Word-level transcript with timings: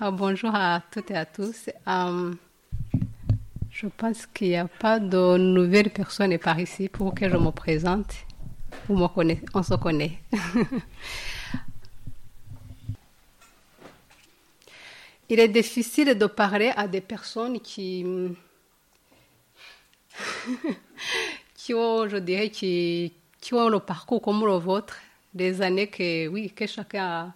Ah, 0.00 0.12
bonjour 0.12 0.54
à 0.54 0.80
toutes 0.92 1.10
et 1.10 1.16
à 1.16 1.26
tous. 1.26 1.70
Euh, 1.88 2.32
je 3.68 3.88
pense 3.88 4.26
qu'il 4.26 4.50
n'y 4.50 4.56
a 4.56 4.68
pas 4.68 5.00
de 5.00 5.36
nouvelles 5.36 5.90
personnes 5.90 6.38
par 6.38 6.60
ici 6.60 6.88
pour 6.88 7.12
que 7.16 7.28
je 7.28 7.36
me 7.36 7.50
présente. 7.50 8.14
Me 8.88 9.08
connaissez, 9.08 9.42
on 9.54 9.64
se 9.64 9.74
connaît. 9.74 10.20
Il 15.28 15.40
est 15.40 15.48
difficile 15.48 16.16
de 16.16 16.26
parler 16.26 16.72
à 16.76 16.86
des 16.86 17.00
personnes 17.00 17.58
qui, 17.58 18.06
qui 21.56 21.74
ont, 21.74 22.08
je 22.08 22.18
dirais, 22.18 22.50
qui, 22.50 23.14
qui 23.40 23.52
ont 23.52 23.68
le 23.68 23.80
parcours 23.80 24.22
comme 24.22 24.46
le 24.46 24.58
vôtre, 24.58 24.96
des 25.34 25.60
années 25.60 25.88
que, 25.88 26.28
oui, 26.28 26.52
que 26.52 26.68
chacun 26.68 27.04
a, 27.04 27.34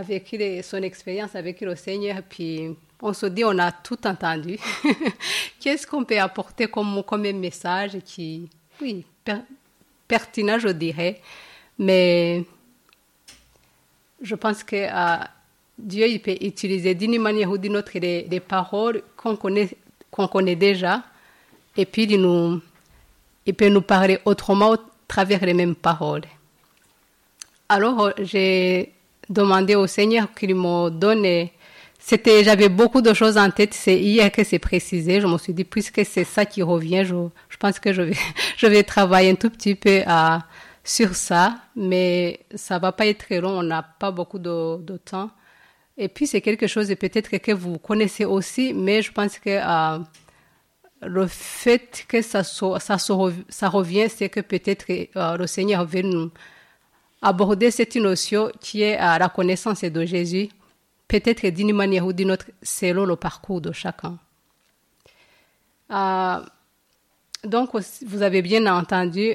vécu 0.00 0.38
son 0.62 0.78
expérience 0.78 1.34
avec 1.34 1.60
le 1.60 1.76
Seigneur, 1.76 2.22
puis 2.26 2.74
on 3.02 3.12
se 3.12 3.26
dit, 3.26 3.44
on 3.44 3.58
a 3.58 3.70
tout 3.72 4.06
entendu. 4.06 4.58
Qu'est-ce 5.60 5.86
qu'on 5.86 6.04
peut 6.04 6.18
apporter 6.18 6.66
comme, 6.68 7.02
comme 7.02 7.30
message 7.32 7.98
qui, 8.04 8.48
oui, 8.80 9.04
pertinent, 10.08 10.58
je 10.58 10.68
dirais, 10.68 11.20
mais 11.78 12.44
je 14.22 14.34
pense 14.34 14.62
que 14.62 14.76
euh, 14.76 15.24
Dieu 15.78 16.06
il 16.06 16.20
peut 16.20 16.36
utiliser 16.40 16.94
d'une 16.94 17.20
manière 17.20 17.50
ou 17.50 17.58
d'une 17.58 17.76
autre 17.76 17.98
des, 17.98 18.40
paroles 18.40 19.02
qu'on 19.16 19.36
connaît, 19.36 19.68
qu'on 20.10 20.28
connaît 20.28 20.56
déjà, 20.56 21.02
et 21.76 21.84
puis 21.84 22.04
il, 22.04 22.20
nous, 22.20 22.60
il 23.44 23.54
peut 23.54 23.68
nous 23.68 23.82
parler 23.82 24.18
autrement 24.24 24.74
à 24.74 24.78
travers 25.08 25.44
les 25.44 25.54
mêmes 25.54 25.74
paroles. 25.74 26.22
Alors 27.68 28.12
j'ai 28.18 28.92
demandé 29.32 29.74
au 29.74 29.86
Seigneur 29.86 30.32
qu'il 30.34 30.54
me 30.54 30.90
donne. 30.90 31.48
C'était, 31.98 32.42
j'avais 32.42 32.68
beaucoup 32.68 33.00
de 33.00 33.14
choses 33.14 33.38
en 33.38 33.50
tête. 33.50 33.74
C'est 33.74 33.98
hier 33.98 34.30
que 34.32 34.44
c'est 34.44 34.58
précisé. 34.58 35.20
Je 35.20 35.26
me 35.26 35.38
suis 35.38 35.54
dit, 35.54 35.64
puisque 35.64 36.04
c'est 36.04 36.24
ça 36.24 36.44
qui 36.44 36.62
revient, 36.62 37.04
je, 37.04 37.14
je 37.48 37.56
pense 37.56 37.78
que 37.78 37.92
je 37.92 38.02
vais, 38.02 38.16
je 38.56 38.66
vais 38.66 38.82
travailler 38.82 39.30
un 39.30 39.34
tout 39.36 39.50
petit 39.50 39.74
peu 39.74 40.02
à, 40.06 40.40
sur 40.84 41.14
ça, 41.14 41.56
mais 41.76 42.40
ça 42.54 42.78
va 42.78 42.92
pas 42.92 43.06
être 43.06 43.26
très 43.26 43.40
long. 43.40 43.58
On 43.58 43.62
n'a 43.62 43.82
pas 43.82 44.10
beaucoup 44.10 44.38
de, 44.38 44.78
de 44.82 44.96
temps. 44.96 45.30
Et 45.96 46.08
puis, 46.08 46.26
c'est 46.26 46.40
quelque 46.40 46.66
chose 46.66 46.88
peut-être 46.88 47.36
que 47.38 47.52
vous 47.52 47.78
connaissez 47.78 48.24
aussi, 48.24 48.72
mais 48.74 49.02
je 49.02 49.12
pense 49.12 49.38
que 49.38 49.50
euh, 49.50 49.98
le 51.02 51.26
fait 51.26 52.04
que 52.08 52.22
ça, 52.22 52.42
ça, 52.42 52.98
ça 52.98 53.68
revient, 53.68 54.08
c'est 54.08 54.28
que 54.28 54.40
peut-être 54.40 54.86
euh, 54.90 55.36
le 55.36 55.46
Seigneur 55.46 55.84
veut 55.84 56.02
nous 56.02 56.30
aborder 57.22 57.70
cette 57.70 57.96
notion 57.96 58.50
qui 58.60 58.82
est 58.82 58.96
à 58.96 59.18
la 59.18 59.28
connaissance 59.28 59.82
de 59.82 60.04
Jésus, 60.04 60.48
peut-être 61.08 61.46
d'une 61.48 61.72
manière 61.72 62.04
ou 62.04 62.12
d'une 62.12 62.32
autre, 62.32 62.46
selon 62.62 63.04
le 63.04 63.16
parcours 63.16 63.60
de 63.60 63.72
chacun. 63.72 64.18
Euh, 65.90 66.40
donc, 67.44 67.70
vous 68.06 68.22
avez 68.22 68.42
bien 68.42 68.66
entendu, 68.66 69.32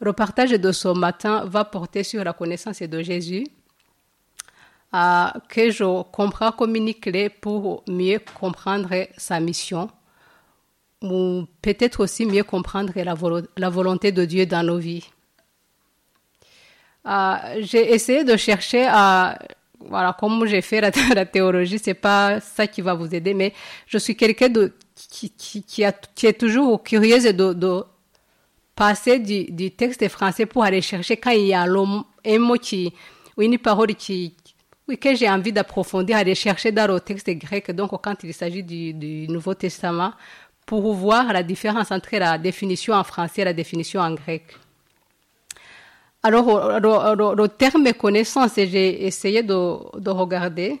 le 0.00 0.12
partage 0.12 0.50
de 0.50 0.72
ce 0.72 0.88
matin 0.88 1.44
va 1.46 1.64
porter 1.64 2.02
sur 2.02 2.22
la 2.22 2.32
connaissance 2.32 2.80
de 2.80 3.02
Jésus 3.02 3.46
que 4.92 5.70
je 5.70 6.02
comprends 6.10 6.52
communiquer 6.52 7.28
pour 7.28 7.82
mieux 7.86 8.20
comprendre 8.40 9.06
sa 9.16 9.38
mission 9.40 9.90
ou 11.02 11.44
peut-être 11.62 12.00
aussi 12.00 12.26
mieux 12.26 12.42
comprendre 12.42 12.92
la, 12.96 13.70
volonté 13.70 14.12
de 14.12 14.24
Dieu 14.24 14.46
dans 14.46 14.64
nos 14.64 14.78
vies. 14.78 15.04
Euh, 17.08 17.36
j'ai 17.60 17.92
essayé 17.94 18.24
de 18.24 18.36
chercher 18.36 18.86
à 18.88 19.38
voilà 19.80 20.14
comme 20.18 20.44
j'ai 20.46 20.60
fait 20.60 20.80
la, 20.80 20.90
la 21.14 21.24
théologie 21.24 21.78
c'est 21.78 21.94
pas 21.94 22.40
ça 22.40 22.66
qui 22.66 22.82
va 22.82 22.94
vous 22.94 23.14
aider 23.14 23.32
mais 23.32 23.54
je 23.86 23.96
suis 23.96 24.16
quelqu'un 24.16 24.48
qui, 24.94 25.82
est 25.82 26.38
toujours 26.38 26.82
curieuse 26.82 27.24
de, 27.24 27.84
passer 28.74 29.18
du, 29.18 29.70
texte 29.70 30.06
français 30.08 30.46
pour 30.46 30.64
aller 30.64 30.82
chercher 30.82 31.16
quand 31.16 31.30
il 31.30 31.46
y 31.46 31.54
a 31.54 31.62
un 31.62 32.38
mot 32.38 32.54
qui 32.60 32.92
ou 33.36 33.42
une 33.42 33.56
parole 33.58 33.94
qui, 33.94 34.34
oui, 34.88 34.98
que 34.98 35.14
j'ai 35.14 35.30
envie 35.30 35.52
d'approfondir, 35.52 36.16
aller 36.16 36.34
chercher 36.34 36.72
dans 36.72 36.92
le 36.92 36.98
texte 36.98 37.30
grec, 37.30 37.70
donc 37.70 37.90
quand 38.02 38.16
il 38.24 38.34
s'agit 38.34 38.62
du, 38.64 39.28
Nouveau 39.28 39.54
Testament, 39.54 40.12
pour 40.66 40.92
voir 40.94 41.32
la 41.32 41.42
différence 41.42 41.92
entre 41.92 42.16
la 42.16 42.36
définition 42.36 42.94
en 42.94 43.04
français 43.04 43.42
et 43.42 43.44
la 43.44 43.52
définition 43.52 44.00
en 44.00 44.12
grec. 44.14 44.44
Alors, 46.22 46.80
le, 46.80 47.46
terme 47.46 47.92
connaissance, 47.92 48.54
j'ai 48.56 49.06
essayé 49.06 49.42
de, 49.42 49.98
de 49.98 50.10
regarder. 50.10 50.80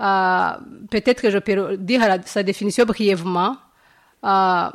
Euh, 0.00 0.50
Peut-être 0.90 1.22
que 1.22 1.30
je 1.30 1.38
peux 1.38 1.76
dire 1.78 2.02
sa 2.26 2.42
définition 2.42 2.84
brièvement. 2.84 3.56
Euh, 4.24 4.68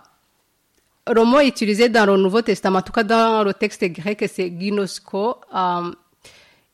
le 1.11 1.23
mot 1.23 1.41
utilisé 1.41 1.89
dans 1.89 2.05
le 2.05 2.17
Nouveau 2.17 2.41
Testament, 2.41 2.79
en 2.79 2.81
tout 2.81 2.91
cas 2.91 3.03
dans 3.03 3.43
le 3.43 3.53
texte 3.53 3.83
grec, 3.85 4.23
c'est 4.31 4.51
ginosko. 4.57 5.37
Euh, 5.55 5.91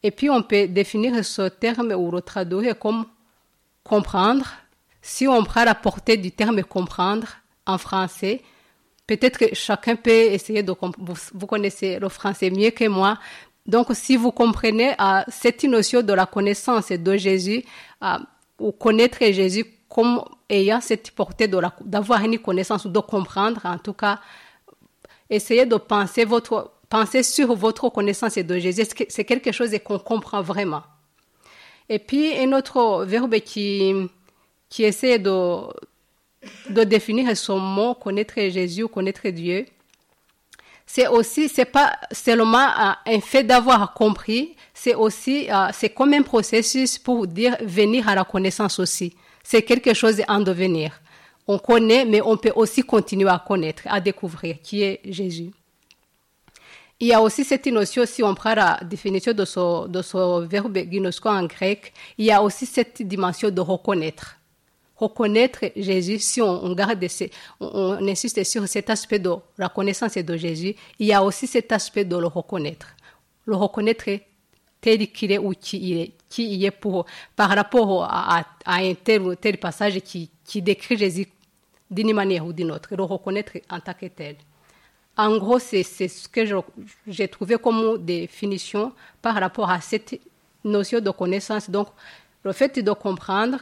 et 0.02 0.12
puis, 0.12 0.30
on 0.30 0.42
peut 0.42 0.68
définir 0.68 1.26
ce 1.26 1.50
terme 1.50 1.92
ou 1.92 2.12
le 2.12 2.22
traduire 2.22 2.78
comme 2.78 3.06
comprendre. 3.84 4.46
Si 5.02 5.28
on 5.28 5.44
prend 5.44 5.66
la 5.66 5.76
portée 5.76 6.18
du 6.18 6.32
terme 6.32 6.64
comprendre 6.64 7.28
en 7.66 7.78
français, 7.78 8.42
peut-être 9.08 9.38
que 9.38 9.54
chacun 9.56 9.96
peut 9.96 10.10
essayer 10.10 10.64
de 10.64 10.74
vous, 10.80 11.14
vous 11.34 11.48
connaissez 11.48 12.00
le 12.00 12.10
français 12.10 12.50
mieux 12.50 12.72
que 12.72 12.88
moi. 12.88 13.18
Donc, 13.66 13.88
si 13.94 14.16
vous 14.16 14.32
comprenez 14.32 14.94
euh, 15.00 15.22
cette 15.28 15.64
notion 15.64 16.02
de 16.02 16.14
la 16.14 16.26
connaissance 16.26 16.90
de 16.92 17.18
Jésus, 17.18 17.64
euh, 18.04 18.18
ou 18.60 18.72
connaître 18.72 19.18
Jésus 19.32 19.66
comme 19.90 20.24
ayant 20.50 20.82
cette 20.82 21.12
portée 21.12 21.48
d'avoir 21.48 22.24
une 22.24 22.40
connaissance 22.40 22.86
ou 22.86 22.90
de 22.90 23.00
comprendre, 23.00 23.62
en 23.64 23.78
tout 23.78 23.94
cas, 23.94 24.20
essayez 25.30 25.66
de 25.66 25.76
penser 25.76 26.26
votre 26.26 26.72
Pensez 26.90 27.24
sur 27.24 27.56
votre 27.56 27.90
connaissance 27.90 28.36
de 28.38 28.60
Jésus. 28.60 28.84
C'est 29.10 29.26
quelque 29.26 29.52
chose 29.52 29.72
qu'on 29.84 30.00
comprend 30.00 30.42
vraiment? 30.42 30.84
Et 31.90 32.00
puis, 32.00 32.38
un 32.38 32.54
autre 32.54 33.06
verbe 33.06 33.36
qui, 33.40 33.94
qui 34.70 34.84
essaie 34.84 35.20
de, 35.20 35.62
de 36.70 36.84
définir 36.84 37.36
son 37.36 37.60
mot, 37.60 37.96
connaître 37.96 38.36
Jésus 38.36 38.84
ou 38.84 38.88
connaître 38.88 39.28
Dieu, 39.30 39.66
c'est 40.86 41.08
aussi, 41.08 41.50
c'est 41.50 41.66
pas 41.66 41.98
seulement 42.12 42.68
euh, 42.68 42.92
un 43.08 43.20
fait 43.20 43.44
d'avoir 43.44 43.94
compris, 43.94 44.56
c'est 44.74 44.94
aussi, 44.94 45.50
euh, 45.52 45.68
c'est 45.74 45.90
comme 45.90 46.14
un 46.14 46.22
processus 46.22 47.00
pour 47.00 47.26
dire 47.28 47.58
venir 47.62 48.08
à 48.08 48.16
la 48.16 48.24
connaissance 48.24 48.80
aussi. 48.80 49.16
C'est 49.44 49.64
quelque 49.64 49.94
chose 49.94 50.22
en 50.28 50.40
devenir. 50.42 51.02
On 51.48 51.58
connaît, 51.58 52.06
mais 52.06 52.22
on 52.22 52.38
peut 52.38 52.52
aussi 52.56 52.82
continuer 52.84 53.30
à 53.30 53.44
connaître, 53.46 53.84
à 53.86 54.00
découvrir 54.00 54.58
qui 54.62 54.84
est 54.84 55.02
Jésus. 55.06 55.52
Il 57.00 57.08
y 57.08 57.14
a 57.14 57.22
aussi 57.22 57.44
cette 57.44 57.68
notion, 57.68 58.06
si 58.06 58.24
on 58.24 58.34
prend 58.34 58.56
la 58.56 58.80
définition 58.84 59.34
de 59.34 59.44
ce, 59.44 60.46
verbe 60.46 60.78
ginosko 60.90 61.30
en 61.30 61.46
grec, 61.46 61.94
il 62.18 62.26
y 62.26 62.32
a 62.32 62.42
aussi 62.42 62.66
cette 62.66 63.02
dimension 63.02 63.50
de 63.50 63.60
reconnaître. 63.60 64.38
Reconnaître 64.98 65.66
Jésus, 65.76 66.20
si 66.20 66.42
on, 66.42 66.74
garde, 66.74 67.06
on, 67.60 68.08
insiste 68.08 68.42
sur 68.46 68.66
cet 68.68 68.90
aspect 68.90 69.20
de 69.20 69.32
la 69.58 69.68
connaissance 69.68 70.16
de 70.16 70.38
Jésus, 70.38 70.74
il 71.00 71.08
y 71.08 71.14
a 71.14 71.22
aussi 71.22 71.48
cet 71.48 71.72
aspect 71.74 72.06
de 72.06 72.16
le 72.16 72.28
reconnaître. 72.28 72.88
Le 73.46 73.56
reconnaître 73.56 74.10
tel 74.80 75.12
qu'il 75.12 75.32
est 75.34 75.38
ou 75.38 75.52
qui 75.52 75.78
il 75.78 75.98
est, 76.00 76.12
qui 76.30 76.56
il 76.56 76.64
est 76.64 76.72
pour, 76.72 77.06
par 77.36 77.50
rapport 77.50 78.04
à 78.04 78.46
un 78.66 78.94
tel 78.94 79.22
ou 79.22 79.36
tel 79.36 79.58
passage 79.58 80.00
qui, 80.00 80.30
qui 80.46 80.62
décrit 80.62 80.98
Jésus 80.98 81.28
d'une 81.92 82.14
manière 82.14 82.46
ou 82.46 82.54
d'une 82.54 82.72
autre, 82.72 82.96
le 82.96 83.04
reconnaître 83.04 83.54
en 83.70 83.80
tant 83.80 83.94
que 83.94 84.06
tel. 84.06 84.38
En 85.18 85.38
gros, 85.38 85.60
c'est 85.60 85.84
ce 85.84 86.28
que 86.28 86.42
j'ai 87.08 87.28
trouvé 87.28 87.58
comme 87.58 88.04
définition 88.04 88.94
par 89.22 89.36
rapport 89.36 89.70
à 89.70 89.80
cette 89.80 90.20
notion 90.64 91.00
de 91.00 91.10
connaissance. 91.12 91.70
Donc, 91.70 91.88
le 92.44 92.52
fait 92.52 92.80
de 92.80 92.92
comprendre, 92.92 93.60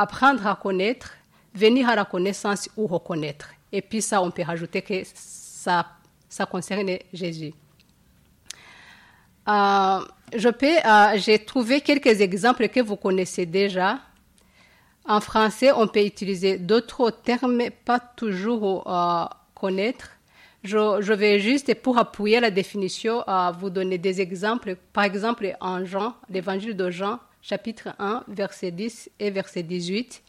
apprendre 0.00 0.46
à 0.46 0.56
connaître, 0.56 1.12
venir 1.54 1.88
à 1.90 1.94
la 1.94 2.06
connaissance 2.06 2.70
ou 2.74 2.86
reconnaître. 2.86 3.50
Et 3.70 3.82
puis 3.82 4.00
ça, 4.00 4.22
on 4.22 4.30
peut 4.30 4.42
rajouter 4.42 4.80
que 4.80 4.94
ça, 5.14 5.86
ça 6.26 6.46
concerne 6.46 6.96
Jésus. 7.12 7.52
Euh, 9.46 10.00
je 10.34 10.48
peux, 10.48 10.66
euh, 10.66 11.16
j'ai 11.16 11.38
trouvé 11.40 11.82
quelques 11.82 12.20
exemples 12.20 12.68
que 12.68 12.80
vous 12.80 12.96
connaissez 12.96 13.44
déjà. 13.44 13.98
En 15.06 15.20
français, 15.20 15.70
on 15.72 15.86
peut 15.86 16.04
utiliser 16.04 16.56
d'autres 16.56 17.10
termes, 17.10 17.62
pas 17.84 18.00
toujours 18.00 18.90
euh, 18.90 19.24
connaître. 19.54 20.12
Je, 20.62 21.12
vais 21.12 21.40
juste, 21.40 21.74
pour 21.74 21.98
appuyer 21.98 22.38
la 22.40 22.50
définition, 22.50 23.24
vous 23.58 23.70
donner 23.70 23.96
des 23.96 24.20
exemples. 24.20 24.76
Par 24.92 25.04
exemple, 25.04 25.56
en 25.60 25.86
Jean, 25.86 26.14
l'évangile 26.28 26.76
de 26.76 26.90
Jean, 26.90 27.18
chapitre 27.42 27.94
1, 27.98 28.24
verset 28.28 28.70
10 28.70 29.10
et 29.18 29.30
verset 29.30 29.62
18. 29.62 30.22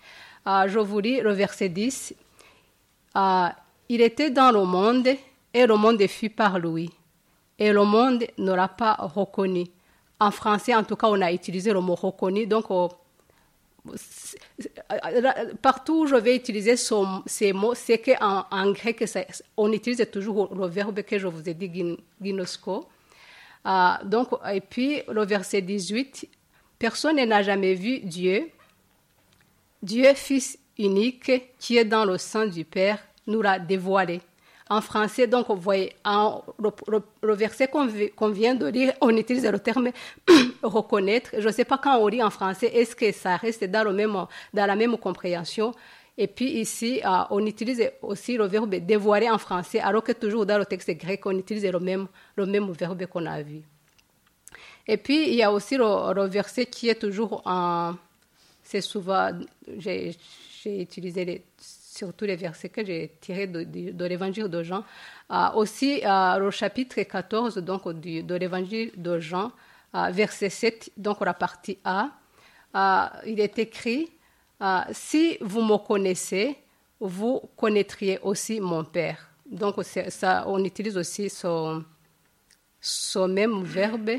Euh, 0.48 0.68
je 0.68 0.80
vous 0.80 1.00
lis 1.00 1.22
le 1.22 1.34
verset 1.34 1.70
10. 1.70 2.14
Euh, 3.16 3.48
Il 3.90 4.02
était 4.02 4.32
dans 4.32 4.52
le 4.52 4.64
monde 4.64 5.08
et 5.54 5.66
le 5.66 5.76
monde 5.76 6.06
fut 6.08 6.30
par 6.30 6.60
lui. 6.60 6.90
Et 7.60 7.72
le 7.72 7.84
monde 7.84 8.26
ne 8.38 8.54
l'a 8.54 8.68
pas 8.68 8.94
reconnu. 8.94 9.66
en 10.20 10.32
français, 10.32 10.76
en 10.76 10.84
tout 10.84 10.96
cas, 10.96 11.08
on 11.08 11.22
a 11.22 11.32
utilisé 11.32 11.74
le 11.74 11.82
mot 11.82 11.96
reconnu. 11.96 12.46
Donc, 12.46 12.66
partout 15.62 16.02
où 16.02 16.08
je 16.08 16.16
vais 16.16 16.36
utiliser 16.36 16.76
ces 16.78 17.54
mots, 17.54 17.74
c'est 17.74 17.98
qu'en 17.98 18.46
en 18.52 18.72
grec, 18.72 19.04
on 19.58 19.72
utilise 19.72 20.06
toujours 20.12 20.54
le 20.54 20.68
verbe 20.68 21.02
que 21.02 21.18
je 21.18 21.28
vous 21.28 21.48
ai 21.50 21.54
dit, 21.56 21.98
ginosko. 22.22 22.88
donc, 24.06 24.30
et 24.52 24.62
puis, 24.62 25.02
le 25.08 25.26
verset 25.26 25.62
18, 25.62 26.28
personne 26.82 27.24
n'a 27.24 27.44
jamais 27.44 27.76
vu 27.76 28.00
Dieu. 28.00 28.50
Dieu, 29.84 30.08
Fils 30.16 30.58
unique, 30.80 31.32
qui 31.60 31.78
est 31.78 31.86
dans 31.86 32.06
le 32.06 32.18
sang 32.18 32.48
du 32.48 32.66
Père, 32.66 32.98
nous 33.28 33.44
l'a 33.44 33.60
dévoilé 33.60 34.20
en 34.68 34.82
français. 34.82 35.28
Donc, 35.28 35.50
vous 35.50 35.58
voyez, 35.58 35.94
en, 36.04 36.44
le, 36.60 37.34
verset 37.36 37.68
qu'on 37.68 38.30
vient 38.30 38.56
de 38.56 38.66
lire, 38.66 38.94
on 39.00 39.16
utilise 39.16 39.46
le 39.46 39.60
terme 39.60 39.90
reconnaître. 40.64 41.30
Je 41.38 41.48
ne 41.48 41.54
sais 41.54 41.66
pas 41.66 41.78
quand 41.78 41.98
on 42.00 42.08
lit 42.08 42.24
en 42.24 42.32
français, 42.32 42.72
est-ce 42.74 42.96
que 42.96 43.12
ça 43.12 43.36
reste 43.36 43.64
dans, 43.66 43.84
le 43.84 43.94
même, 43.94 44.16
dans 44.52 44.66
la 44.66 44.76
même 44.76 44.98
compréhension? 44.98 45.76
Et 46.18 46.26
puis 46.26 46.50
ici, 46.62 47.00
euh, 47.06 47.10
on 47.30 47.46
utilise 47.46 47.92
aussi 48.02 48.38
le 48.38 48.46
verbe 48.46 48.74
dévoiler 48.74 49.30
en 49.30 49.38
français, 49.38 49.80
alors 49.80 50.04
que 50.04 50.14
toujours 50.14 50.48
dans 50.48 50.58
le 50.58 50.66
texte 50.66 50.90
grec, 50.98 51.24
on 51.28 51.38
utilise 51.38 51.66
le 51.66 51.80
même, 51.80 52.08
le 52.36 52.48
même 52.48 52.72
verbe 52.72 53.06
qu'on 53.06 53.28
a 53.28 53.40
vu. 53.44 53.62
Et 54.88 54.98
puis, 54.98 55.30
il 55.30 55.36
y 55.36 55.44
a 55.44 55.52
aussi 55.52 55.78
le, 55.78 56.26
verset 56.28 56.66
qui 56.66 56.90
est 56.90 56.96
toujours 56.96 57.42
en... 57.46 57.96
C'est 58.64 58.82
souvent... 58.82 59.32
J'ai 59.78 60.16
utilisé 60.66 61.44
surtout 62.02 62.26
les 62.26 62.36
versets 62.36 62.70
que 62.70 62.86
j'ai 62.86 63.12
tirés 63.20 63.48
de, 63.48 64.06
l'évangile 64.06 64.48
de 64.48 64.64
Jean. 64.64 64.84
Euh, 65.32 65.50
aussi, 65.56 66.02
euh, 66.06 66.48
au 66.48 66.52
chapitre 66.52 67.02
14 67.02 67.58
donc, 67.58 67.88
de 67.88 68.36
l'évangile 68.36 68.92
de 68.96 69.20
Jean, 69.20 69.52
euh, 69.96 70.10
verset 70.12 70.50
7, 70.50 70.92
donc 70.98 71.22
la 71.22 71.34
partie 71.34 71.78
A, 71.84 72.10
il 73.26 73.40
est 73.40 73.60
écrit 73.60 74.10
Si 74.94 75.38
vous 75.42 75.62
me 75.62 75.78
connaissez, 75.78 76.58
vous 77.00 77.42
connaîtriez 77.58 78.20
aussi 78.22 78.60
mon 78.62 78.84
Père. 78.84 79.30
Donc, 79.46 79.76
ça, 79.84 80.46
on 80.48 80.64
utilise 80.64 80.98
aussi 80.98 81.30
ce, 81.30 81.82
ce 82.80 83.20
même 83.20 83.64
verbe 83.64 84.12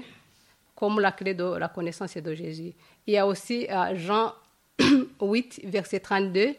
comme 0.83 0.99
la 0.99 1.13
clé 1.13 1.33
de 1.33 1.45
la 1.45 1.69
connaissance 1.69 2.17
de 2.17 2.35
Jésus. 2.35 2.73
Il 3.07 3.15
y 3.15 3.17
a 3.17 3.25
aussi 3.25 3.69
Jean 3.95 4.33
8, 5.21 5.61
verset 5.63 6.01
32 6.01 6.57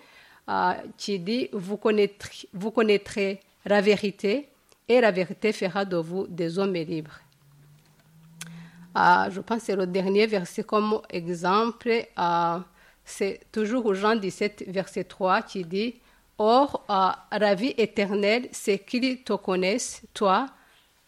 euh, 0.47 0.73
qui 0.95 1.19
dit 1.19 1.49
vous 1.51 1.75
connaîtrez, 1.75 2.47
vous 2.53 2.71
connaîtrez 2.71 3.41
la 3.65 3.81
vérité 3.81 4.47
et 4.87 5.01
la 5.01 5.11
vérité 5.11 5.51
fera 5.51 5.83
de 5.83 5.97
vous 5.97 6.25
des 6.25 6.57
hommes 6.57 6.73
libres. 6.73 7.19
Euh, 8.97 9.29
je 9.29 9.41
pense 9.41 9.59
que 9.59 9.65
c'est 9.65 9.75
le 9.75 9.87
dernier 9.87 10.25
verset 10.25 10.63
comme 10.63 11.01
exemple. 11.09 11.91
Euh, 12.17 12.59
c'est 13.03 13.41
toujours 13.51 13.93
Jean 13.93 14.15
17, 14.15 14.63
verset 14.69 15.03
3 15.03 15.41
qui 15.41 15.65
dit 15.65 15.95
Or, 16.37 16.85
la 16.87 17.55
vie 17.55 17.73
éternelle, 17.77 18.47
c'est 18.53 18.79
qu'ils 18.79 19.21
te 19.21 19.33
connaissent, 19.33 20.01
toi, 20.13 20.45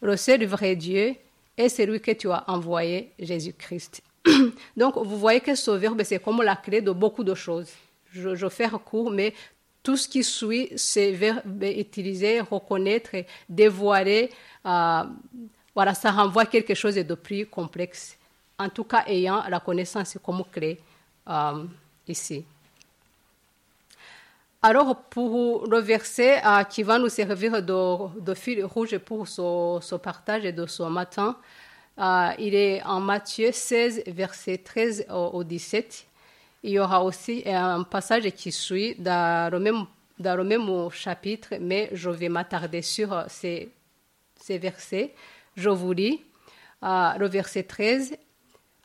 le 0.02 0.18
seul 0.18 0.44
vrai 0.46 0.76
Dieu, 0.76 1.16
et 1.58 1.70
celui 1.70 2.02
que 2.02 2.12
tu 2.12 2.30
as 2.30 2.44
envoyé, 2.48 3.12
Jésus-Christ. 3.20 4.02
Donc, 4.78 4.98
vous 4.98 5.18
voyez 5.18 5.40
que 5.40 5.56
ce 5.56 5.72
verbe, 5.72 6.02
c'est 6.04 6.20
comme 6.20 6.42
la 6.42 6.56
clé 6.56 6.82
de 6.82 6.92
beaucoup 6.92 7.24
de 7.24 7.36
choses 7.36 7.70
je, 8.16 8.36
je 8.36 8.50
fais 8.50 8.68
recours, 8.68 9.12
mais 9.12 9.34
tout 9.84 9.98
ce 9.98 10.08
qui 10.08 10.24
suit, 10.24 10.70
c'est 10.76 11.12
verbe 11.12 11.64
utiliser, 11.64 12.40
reconnaître, 12.40 13.12
dévoiler. 13.48 14.32
Euh, 14.66 15.04
voilà, 15.76 15.94
ça 15.94 16.12
renvoie 16.12 16.46
quelque 16.46 16.74
chose 16.74 16.96
de 16.96 17.16
plus 17.16 17.46
complexe. 17.46 18.18
En 18.58 18.70
tout 18.70 18.86
cas, 18.86 19.04
ayant 19.08 19.44
la 19.48 19.60
connaissance 19.60 20.18
comme 20.24 20.44
clé 20.52 20.80
euh, 21.28 21.66
ici. 22.08 22.46
Alors, 24.68 24.96
pour 24.96 25.68
le 25.68 25.78
verset 25.78 26.42
euh, 26.44 26.64
qui 26.64 26.82
va 26.82 26.98
nous 26.98 27.08
servir 27.08 27.62
de, 27.62 28.34
fil 28.34 28.66
rouge 28.66 28.98
pour 28.98 29.28
ce, 29.28 29.96
partage 29.98 30.42
de 30.42 30.66
ce 30.66 30.82
matin, 30.82 31.38
il 32.40 32.56
est 32.56 32.82
en 32.82 33.00
Matthieu 33.00 33.52
16, 33.52 34.02
verset 34.08 34.58
13 34.58 35.06
au 35.12 35.44
17 35.44 36.08
il 36.64 36.72
y 36.72 36.80
aura 36.80 37.04
aussi 37.04 37.44
un 37.46 37.84
passage 37.84 38.28
qui 38.32 38.52
suit 38.52 38.96
dans 38.96 39.52
le 39.54 39.60
même, 39.60 39.86
dans 40.18 40.36
le 40.36 40.44
même 40.44 40.90
chapitre, 40.90 41.54
mais 41.62 41.92
je 41.94 42.10
vais 42.10 42.30
m'attarder 42.30 42.82
sur 42.82 43.24
ces, 43.28 43.70
ces, 44.42 44.58
versets. 44.58 45.14
Je 45.56 45.70
vous 45.70 45.94
lis 45.94 46.24
euh, 46.82 47.14
le 47.20 47.28
verset 47.28 47.62
13. 47.62 48.18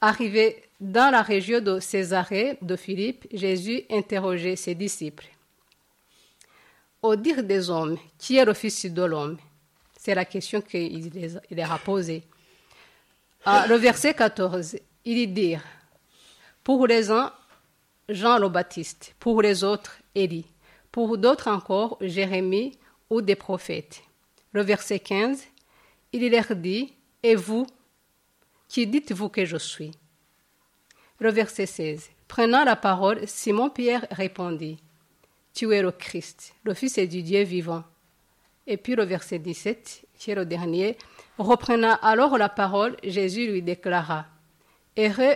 Arrivé 0.03 0.63
dans 0.79 1.11
la 1.11 1.23
région 1.23 1.61
de 1.63 1.81
Césarée 1.81 2.59
de 2.61 2.77
Philippe, 2.77 3.27
Jésus 3.33 3.85
interrogeait 3.89 4.57
ses 4.57 4.75
disciples. 4.75 5.31
Au 7.03 7.17
dire 7.17 7.43
des 7.43 7.71
hommes, 7.71 7.97
qui 8.19 8.37
est 8.37 8.45
le 8.45 8.55
Fils 8.55 8.87
de 8.87 9.03
l'homme? 9.03 9.39
C'est 9.99 10.15
la 10.15 10.25
question 10.25 10.61
qu'il 10.61 11.11
leur 11.51 11.73
a 11.73 11.79
posée. 11.79 12.23
Euh, 13.47 13.67
le 13.67 13.77
verset 13.77 14.15
14, 14.15 14.77
il 15.05 15.33
dit 15.33 15.57
pour 16.63 16.87
les 16.87 17.11
uns, 17.11 17.33
Jean 18.09 18.39
le 18.39 18.49
Baptiste, 18.49 19.15
pour 19.19 19.41
les 19.41 19.65
autres, 19.65 19.99
Élie, 20.15 20.47
pour 20.93 21.17
d'autres 21.17 21.49
encore, 21.49 21.97
Jérémie 22.01 22.79
ou 23.09 23.23
des 23.23 23.35
prophètes. 23.35 24.03
Le 24.53 24.63
verset 24.63 24.99
15, 24.99 25.43
il 26.13 26.31
leur 26.31 26.55
dit, 26.55 26.93
Et 27.23 27.35
vous, 27.35 27.67
qui 28.69 28.87
dites-vous 28.87 29.31
que 29.31 29.45
je 29.45 29.57
suis? 29.57 29.93
Le 31.19 31.31
verset 31.31 31.67
16, 31.67 32.11
prenant 32.29 32.65
la 32.65 32.77
parole, 32.77 33.27
Simon-Pierre 33.27 34.07
répondit, 34.11 34.79
Tu 35.55 35.73
es 35.75 35.83
le 35.83 35.93
Christ, 35.93 36.55
le 36.65 36.75
Fils 36.75 36.99
du 36.99 37.23
Dieu 37.23 37.43
vivant. 37.43 37.85
Et 38.67 38.77
puis 38.77 38.95
le 38.95 39.05
verset 39.05 39.39
17, 39.39 40.07
qui 40.19 40.31
est 40.31 40.35
le 40.35 40.47
dernier, 40.47 40.97
reprenant 41.39 41.99
alors 42.03 42.39
la 42.39 42.49
parole, 42.49 42.97
Jésus 43.03 43.51
lui 43.51 43.63
déclara, 43.63 44.27
Heureux 44.97 45.35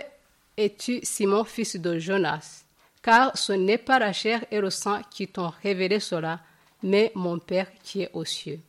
es-tu, 0.57 0.99
Simon, 1.03 1.43
fils 1.43 1.75
de 1.75 1.99
Jonas 1.99 2.65
car 3.05 3.37
ce 3.37 3.53
n'est 3.53 3.77
pas 3.77 3.99
la 3.99 4.13
chair 4.13 4.43
et 4.49 4.59
le 4.59 4.71
sang 4.71 4.99
qui 5.11 5.27
t'ont 5.27 5.53
révélé 5.61 5.99
cela, 5.99 6.39
mais 6.81 7.11
mon 7.13 7.37
Père 7.37 7.67
qui 7.83 8.01
est 8.01 8.09
aux 8.13 8.25
cieux. 8.25 8.59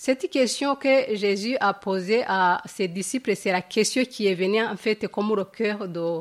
Cette 0.00 0.30
question 0.30 0.76
que 0.76 1.16
Jésus 1.16 1.56
a 1.58 1.74
posée 1.74 2.22
à 2.24 2.62
ses 2.66 2.86
disciples, 2.86 3.34
c'est 3.34 3.50
la 3.50 3.62
question 3.62 4.04
qui 4.04 4.28
est 4.28 4.34
venue 4.36 4.62
en 4.62 4.76
fait 4.76 5.08
comme 5.08 5.34
le 5.34 5.44
cœur 5.44 5.88
de, 5.88 6.20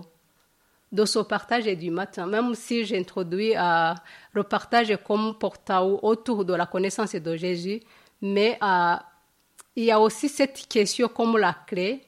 de 0.92 1.06
ce 1.06 1.20
partage 1.20 1.66
du 1.66 1.92
matin. 1.92 2.26
Même 2.26 2.56
si 2.56 2.86
j'introduis 2.86 3.56
euh, 3.56 3.94
le 4.34 4.42
partage 4.42 4.98
comme 5.06 5.38
portail 5.38 5.96
autour 6.02 6.44
de 6.44 6.56
la 6.56 6.66
connaissance 6.66 7.14
de 7.14 7.38
Jésus, 7.38 7.80
mais 8.20 8.58
euh, 8.64 8.96
il 9.76 9.84
y 9.84 9.92
a 9.92 10.00
aussi 10.00 10.28
cette 10.28 10.68
question 10.68 11.08
comme 11.08 11.38
la 11.38 11.54
clé 11.54 12.02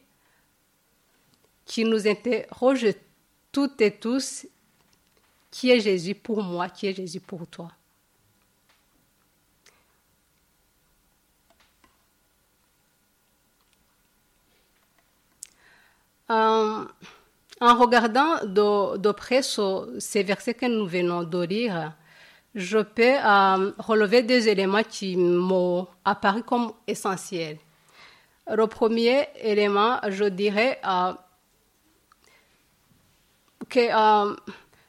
qui 1.65 1.85
nous 1.85 2.07
interroge 2.07 2.87
toutes 3.51 3.79
et 3.81 3.91
tous 3.91 4.47
qui 5.51 5.69
est 5.69 5.81
Jésus 5.81 6.15
pour 6.15 6.41
moi, 6.41 6.67
qui 6.67 6.87
est 6.87 6.95
Jésus 6.95 7.19
pour 7.19 7.45
toi? 7.45 7.69
En 16.29 16.85
regardant 17.75 18.45
de, 18.45 19.11
près 19.11 19.41
ces 19.41 20.23
versets 20.23 20.53
que 20.53 20.65
nous 20.65 20.85
venons 20.85 21.23
de 21.23 21.43
lire, 21.43 21.93
je 22.55 22.79
peux 22.79 23.03
euh, 23.03 23.71
relever 23.77 24.23
des 24.23 24.47
éléments 24.47 24.83
qui 24.83 25.17
m'ont 25.17 25.87
apparu 26.05 26.43
comme 26.43 26.71
essentiels. 26.87 27.57
Le 28.51 28.65
premier 28.65 29.27
élément, 29.41 29.99
je 30.07 30.23
dirais 30.25 30.79
euh, 30.87 31.13
que 33.69 33.79
euh, 33.79 34.35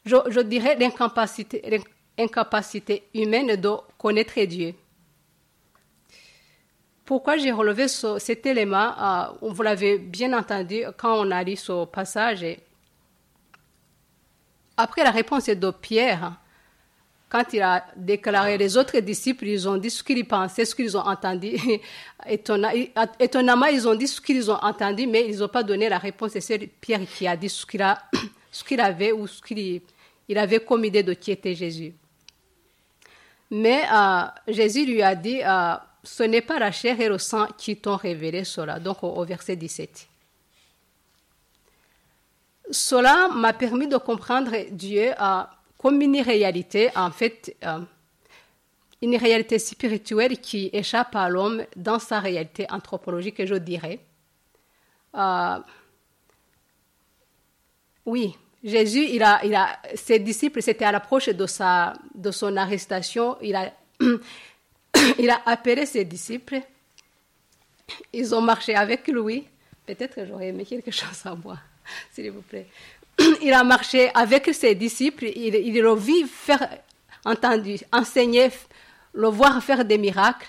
je, 0.04 0.40
dirais 0.40 0.76
l'incapacité 0.78 3.04
humaine 3.14 3.56
de 3.56 3.70
connaître 3.98 4.40
Dieu. 4.44 4.74
Pourquoi 7.10 7.38
j'ai 7.38 7.50
relevé 7.50 7.88
cet 7.88 8.46
élément 8.46 8.94
Vous 9.42 9.62
l'avez 9.62 9.98
bien 9.98 10.32
entendu 10.32 10.84
quand 10.96 11.26
on 11.26 11.32
a 11.32 11.42
lu 11.42 11.56
ce 11.56 11.84
passage. 11.86 12.46
Après 14.76 15.02
la 15.02 15.10
réponse 15.10 15.46
de 15.46 15.70
Pierre, 15.72 16.38
quand 17.28 17.52
il 17.52 17.62
a 17.62 17.84
déclaré 17.96 18.56
les 18.58 18.76
autres 18.76 18.96
disciples, 19.00 19.48
ils 19.48 19.68
ont 19.68 19.76
dit 19.76 19.90
ce 19.90 20.04
qu'ils 20.04 20.24
pensaient, 20.24 20.64
ce 20.64 20.72
qu'ils 20.72 20.96
ont 20.96 21.00
entendu. 21.00 21.56
Étonnamment, 22.28 23.66
ils 23.66 23.88
ont 23.88 23.96
dit 23.96 24.06
ce 24.06 24.20
qu'ils 24.20 24.48
ont 24.48 24.62
entendu, 24.62 25.08
mais 25.08 25.26
ils 25.28 25.40
n'ont 25.40 25.48
pas 25.48 25.64
donné 25.64 25.88
la 25.88 25.98
réponse. 25.98 26.38
C'est 26.38 26.58
Pierre 26.80 27.00
qui 27.12 27.26
a 27.26 27.36
dit 27.36 27.48
ce 27.48 27.66
qu'il, 27.66 27.82
a, 27.82 28.00
ce 28.52 28.62
qu'il 28.62 28.80
avait 28.80 29.10
ou 29.10 29.26
ce 29.26 29.42
qu'il 29.42 29.82
il 30.28 30.38
avait 30.38 30.60
comme 30.60 30.84
idée 30.84 31.02
de 31.02 31.14
qui 31.14 31.32
était 31.32 31.56
Jésus. 31.56 31.92
Mais 33.50 33.82
euh, 33.92 34.22
Jésus 34.46 34.86
lui 34.86 35.02
a 35.02 35.16
dit, 35.16 35.40
euh, 35.42 35.74
ce 36.02 36.22
n'est 36.22 36.40
pas 36.40 36.58
la 36.58 36.72
chair 36.72 37.00
et 37.00 37.08
le 37.08 37.18
sang 37.18 37.46
qui 37.58 37.76
t'ont 37.76 37.96
révélé 37.96 38.44
cela. 38.44 38.78
Donc 38.78 39.02
au, 39.02 39.24
verset 39.24 39.56
17. 39.56 40.08
Cela 42.70 43.28
m'a 43.28 43.52
permis 43.52 43.88
de 43.88 43.96
comprendre 43.96 44.52
Dieu 44.70 45.12
comme 45.76 46.00
une 46.00 46.20
réalité, 46.20 46.90
en 46.94 47.10
fait, 47.10 47.56
une 49.02 49.16
réalité 49.16 49.58
spirituelle 49.58 50.38
qui 50.38 50.70
échappe 50.72 51.16
à 51.16 51.28
l'homme 51.28 51.64
dans 51.76 51.98
sa 51.98 52.20
réalité 52.20 52.66
anthropologique, 52.70 53.44
je 53.44 53.54
dirais. 53.54 53.98
Euh, 55.16 55.58
oui, 58.06 58.36
Jésus, 58.62 59.06
il 59.10 59.22
a, 59.22 59.44
il 59.44 59.54
a, 59.54 59.78
ses 59.94 60.18
disciples, 60.18 60.62
c'était 60.62 60.84
à 60.84 60.92
l'approche 60.92 61.28
de, 61.28 61.46
de 62.14 62.30
son 62.30 62.56
arrestation, 62.56 63.36
il 63.40 63.56
a, 63.56 63.72
il 65.18 65.30
a 65.30 65.40
appelé 65.46 65.86
ses 65.86 66.04
disciples, 66.04 66.60
ils 68.12 68.34
ont 68.34 68.40
marché 68.40 68.74
avec 68.74 69.06
lui. 69.08 69.46
Peut-être 69.86 70.14
que 70.14 70.26
j'aurais 70.26 70.48
aimé 70.48 70.64
quelque 70.64 70.90
chose 70.90 71.20
à 71.24 71.34
moi, 71.34 71.58
s'il 72.12 72.30
vous 72.30 72.42
plaît. 72.42 72.66
Il 73.42 73.52
a 73.52 73.64
marché 73.64 74.10
avec 74.14 74.54
ses 74.54 74.74
disciples, 74.74 75.26
il, 75.36 75.84
a 75.84 75.94
vu 75.94 76.26
faire, 76.26 76.78
entendu, 77.24 77.76
enseigner, 77.92 78.48
le 79.12 79.28
voir 79.28 79.62
faire 79.62 79.84
des 79.84 79.98
miracles, 79.98 80.48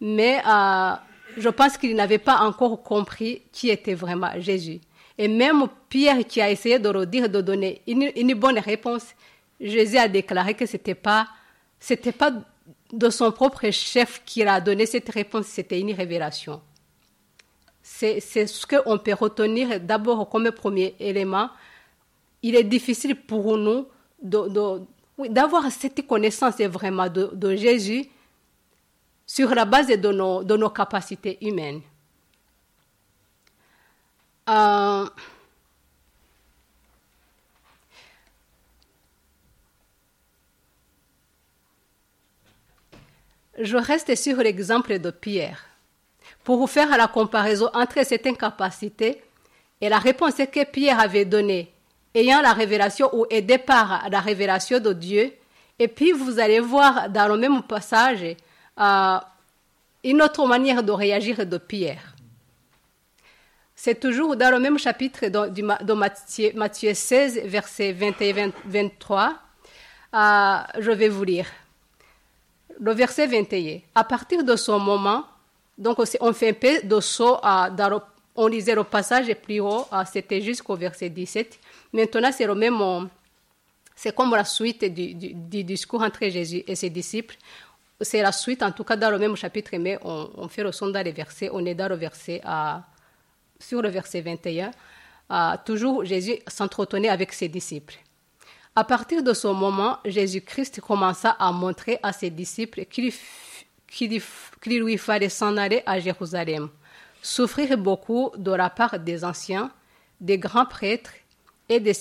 mais 0.00 0.40
euh, 0.44 0.94
je 1.36 1.48
pense 1.48 1.76
qu'il 1.76 1.94
n'avait 1.94 2.18
pas 2.18 2.38
encore 2.40 2.82
compris 2.82 3.42
qui 3.52 3.70
était 3.70 3.94
vraiment 3.94 4.32
Jésus. 4.38 4.80
Et 5.18 5.28
même 5.28 5.66
Pierre 5.88 6.26
qui 6.26 6.40
a 6.40 6.50
essayé 6.50 6.78
de 6.78 6.88
redire, 6.88 7.28
de 7.28 7.40
donner 7.40 7.82
une, 7.86 8.34
bonne 8.34 8.58
réponse, 8.58 9.14
Jésus 9.60 9.96
a 9.96 10.08
déclaré 10.08 10.54
que 10.54 10.66
c'était 10.66 10.94
pas, 10.94 11.28
c'était 11.78 12.12
pas 12.12 12.32
de 12.92 13.10
son 13.10 13.32
propre 13.32 13.70
chef 13.70 14.22
qu'il 14.24 14.48
a 14.48 14.60
donné 14.60 14.86
cette 14.86 15.08
réponse, 15.08 15.46
c'était 15.46 15.80
une 15.80 15.92
révélation. 15.92 16.60
C'est, 17.82 18.20
ce 18.20 18.66
qu'on 18.66 18.98
peut 18.98 19.14
retenir 19.14 19.80
d'abord 19.80 20.28
comme 20.28 20.50
premier 20.50 20.94
élément. 20.98 21.50
Il 22.42 22.54
est 22.56 22.64
difficile 22.64 23.16
pour 23.16 23.56
nous 23.56 23.86
d'avoir 24.22 25.70
cette 25.70 26.06
connaissance 26.06 26.60
vraiment 26.60 27.08
de, 27.08 27.30
de, 27.32 27.56
Jésus 27.56 28.06
sur 29.24 29.54
la 29.54 29.64
base 29.64 29.86
de 29.88 30.12
nos, 30.12 30.42
nos 30.42 30.70
capacités 30.70 31.38
humaines. 31.40 31.80
Euh, 34.48 35.06
je 43.58 43.76
reste 43.76 44.14
sur 44.16 44.36
l'exemple 44.36 44.98
de 44.98 45.10
Pierre 45.10 45.64
pour 46.44 46.58
vous 46.58 46.66
faire 46.66 46.96
la 46.96 47.08
comparaison 47.08 47.70
entre 47.74 48.04
cette 48.04 48.26
incapacité 48.26 49.22
et 49.80 49.88
la 49.88 49.98
réponse 49.98 50.36
que 50.36 50.64
Pierre 50.64 51.00
avait 51.00 51.24
donnée 51.24 51.72
ayant 52.14 52.40
la 52.40 52.52
révélation 52.52 53.10
ou 53.12 53.26
aidé 53.30 53.58
par 53.58 54.08
la 54.10 54.20
révélation 54.20 54.80
de 54.80 54.92
Dieu. 54.92 55.32
Et 55.78 55.88
puis 55.88 56.12
vous 56.12 56.38
allez 56.38 56.60
voir 56.60 57.10
dans 57.10 57.28
le 57.28 57.36
même 57.36 57.62
passage 57.62 58.24
euh, 58.78 59.18
une 60.02 60.22
autre 60.22 60.46
manière 60.46 60.82
de 60.82 60.92
réagir 60.92 61.44
de 61.46 61.58
Pierre. 61.58 62.14
C'est 63.74 64.00
toujours 64.00 64.36
dans 64.36 64.50
le 64.50 64.58
même 64.58 64.78
chapitre 64.78 65.26
de, 65.26 65.92
Matthieu, 65.92 66.52
Matthieu, 66.54 66.94
16, 66.94 67.40
versets 67.44 67.92
21 67.92 68.52
23. 68.64 69.34
Euh, 70.14 70.56
je 70.78 70.90
vais 70.92 71.10
vous 71.10 71.24
lire. 71.24 71.46
Le 72.80 72.92
verset 72.92 73.26
21. 73.26 73.80
À 73.94 74.04
partir 74.04 74.44
de 74.44 74.56
ce 74.56 74.70
moment, 74.72 75.24
donc 75.78 75.98
on 75.98 76.32
fait 76.32 76.50
un 76.50 76.52
peu 76.52 76.82
de 76.82 77.00
saut, 77.00 77.38
euh, 77.44 77.98
on 78.34 78.46
lisait 78.46 78.74
le 78.74 78.84
passage 78.84 79.32
plus 79.34 79.60
haut, 79.60 79.86
c'était 80.10 80.40
jusqu'au 80.40 80.76
verset 80.76 81.08
17. 81.08 81.58
Maintenant, 81.92 82.30
c'est 82.32 82.46
le 82.46 82.54
même, 82.54 83.08
c'est 83.94 84.14
comme 84.14 84.32
la 84.32 84.44
suite 84.44 84.84
du, 84.84 85.64
discours 85.64 86.02
entre 86.02 86.28
Jésus 86.28 86.62
et 86.66 86.74
ses 86.74 86.90
disciples. 86.90 87.36
C'est 88.00 88.20
la 88.20 88.32
suite, 88.32 88.62
en 88.62 88.72
tout 88.72 88.84
cas, 88.84 88.96
dans 88.96 89.10
le 89.10 89.18
même 89.18 89.36
chapitre, 89.36 89.70
mais 89.78 89.98
on, 90.02 90.48
fait 90.48 90.62
le 90.62 90.72
son 90.72 90.88
dans 90.88 91.02
les 91.02 91.12
versets. 91.12 91.48
On 91.50 91.64
est 91.64 91.74
dans 91.74 91.88
le 91.88 91.94
verset, 91.94 92.42
sur 93.58 93.80
le 93.80 93.88
verset 93.88 94.20
21. 94.20 94.70
toujours, 95.64 96.04
Jésus 96.04 96.36
s'entretenait 96.46 97.08
avec 97.08 97.32
ses 97.32 97.48
disciples. 97.48 97.96
À 98.78 98.84
partir 98.84 99.22
de 99.22 99.32
ce 99.32 99.48
moment, 99.48 99.96
Jésus-Christ 100.04 100.82
commença 100.82 101.30
à 101.30 101.50
montrer 101.50 101.98
à 102.02 102.12
ses 102.12 102.28
disciples 102.28 102.84
qu'il 102.84 103.10
lui 104.82 104.98
fallait 104.98 105.30
s'en 105.30 105.56
aller 105.56 105.82
à 105.86 105.98
Jérusalem, 105.98 106.68
souffrir 107.22 107.78
beaucoup 107.78 108.32
de 108.36 108.52
la 108.52 108.68
part 108.68 108.98
des 108.98 109.24
anciens, 109.24 109.70
des 110.20 110.36
grands 110.36 110.66
prêtres 110.66 111.14
et 111.70 111.80
des, 111.80 111.94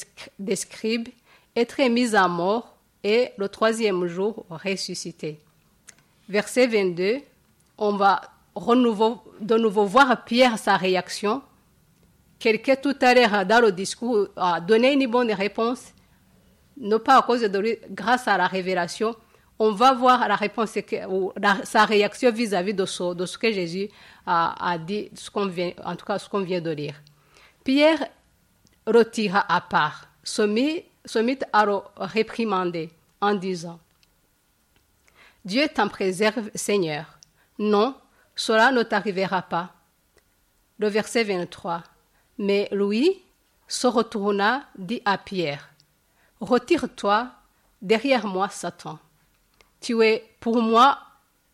scribes, 0.55 1.07
être 1.55 1.81
mis 1.89 2.13
à 2.13 2.27
mort 2.27 2.75
et 3.05 3.29
le 3.37 3.47
troisième 3.47 4.05
jour 4.07 4.45
ressuscité. 4.49 5.39
Verset 6.27 6.67
22, 6.67 7.19
on 7.77 7.95
va 7.95 8.19
de 8.57 9.57
nouveau 9.57 9.85
voir 9.85 10.25
Pierre 10.25 10.59
sa 10.59 10.75
réaction. 10.75 11.41
Quelqu'un 12.37 12.75
tout 12.75 12.97
à 12.99 13.13
l'heure 13.13 13.45
dans 13.45 13.61
le 13.61 13.71
discours 13.71 14.27
a 14.35 14.59
donné 14.59 14.91
une 14.91 15.07
bonne 15.07 15.31
réponse, 15.31 15.93
non 16.77 16.99
pas 16.99 17.17
à 17.17 17.21
cause 17.21 17.41
de 17.41 17.59
lui, 17.59 17.77
grâce 17.89 18.27
à 18.27 18.37
la 18.37 18.47
révélation. 18.47 19.15
On 19.57 19.71
va 19.71 19.93
voir 19.93 20.27
la 20.27 20.35
réponse, 20.35 20.77
ou 21.09 21.31
sa 21.63 21.85
réaction 21.85 22.31
vis-à-vis 22.31 22.73
de, 22.73 22.85
ce, 22.85 23.37
que 23.37 23.51
Jésus 23.51 23.89
a, 24.25 24.77
dit, 24.77 25.09
ce 25.13 25.47
vient, 25.47 25.71
en 25.83 25.95
tout 25.95 26.05
cas 26.05 26.19
ce 26.19 26.27
qu'on 26.27 26.41
vient 26.41 26.59
de 26.59 26.71
lire. 26.71 26.95
Pierre 27.63 28.09
retira 28.85 29.45
à 29.47 29.61
part, 29.61 30.07
se 30.23 30.41
mit, 30.41 30.83
à 31.53 31.65
le 31.65 31.77
réprimander 31.97 32.89
en 33.21 33.33
disant 33.33 33.79
Dieu 35.45 35.67
t'en 35.73 35.87
préserve, 35.87 36.49
Seigneur. 36.55 37.19
Non, 37.59 37.95
cela 38.35 38.71
ne 38.71 38.83
t'arrivera 38.83 39.43
pas. 39.43 39.73
Le 40.79 40.87
verset 40.87 41.23
23. 41.23 41.83
Mais 42.39 42.67
lui 42.71 43.21
se 43.67 43.87
retourna, 43.87 44.65
dit 44.77 45.01
à 45.05 45.17
Pierre 45.17 45.69
Retire-toi 46.41 47.29
derrière 47.81 48.27
moi, 48.27 48.49
Satan. 48.49 48.99
Tu 49.81 50.01
es 50.03 50.23
pour 50.39 50.61
moi 50.61 50.99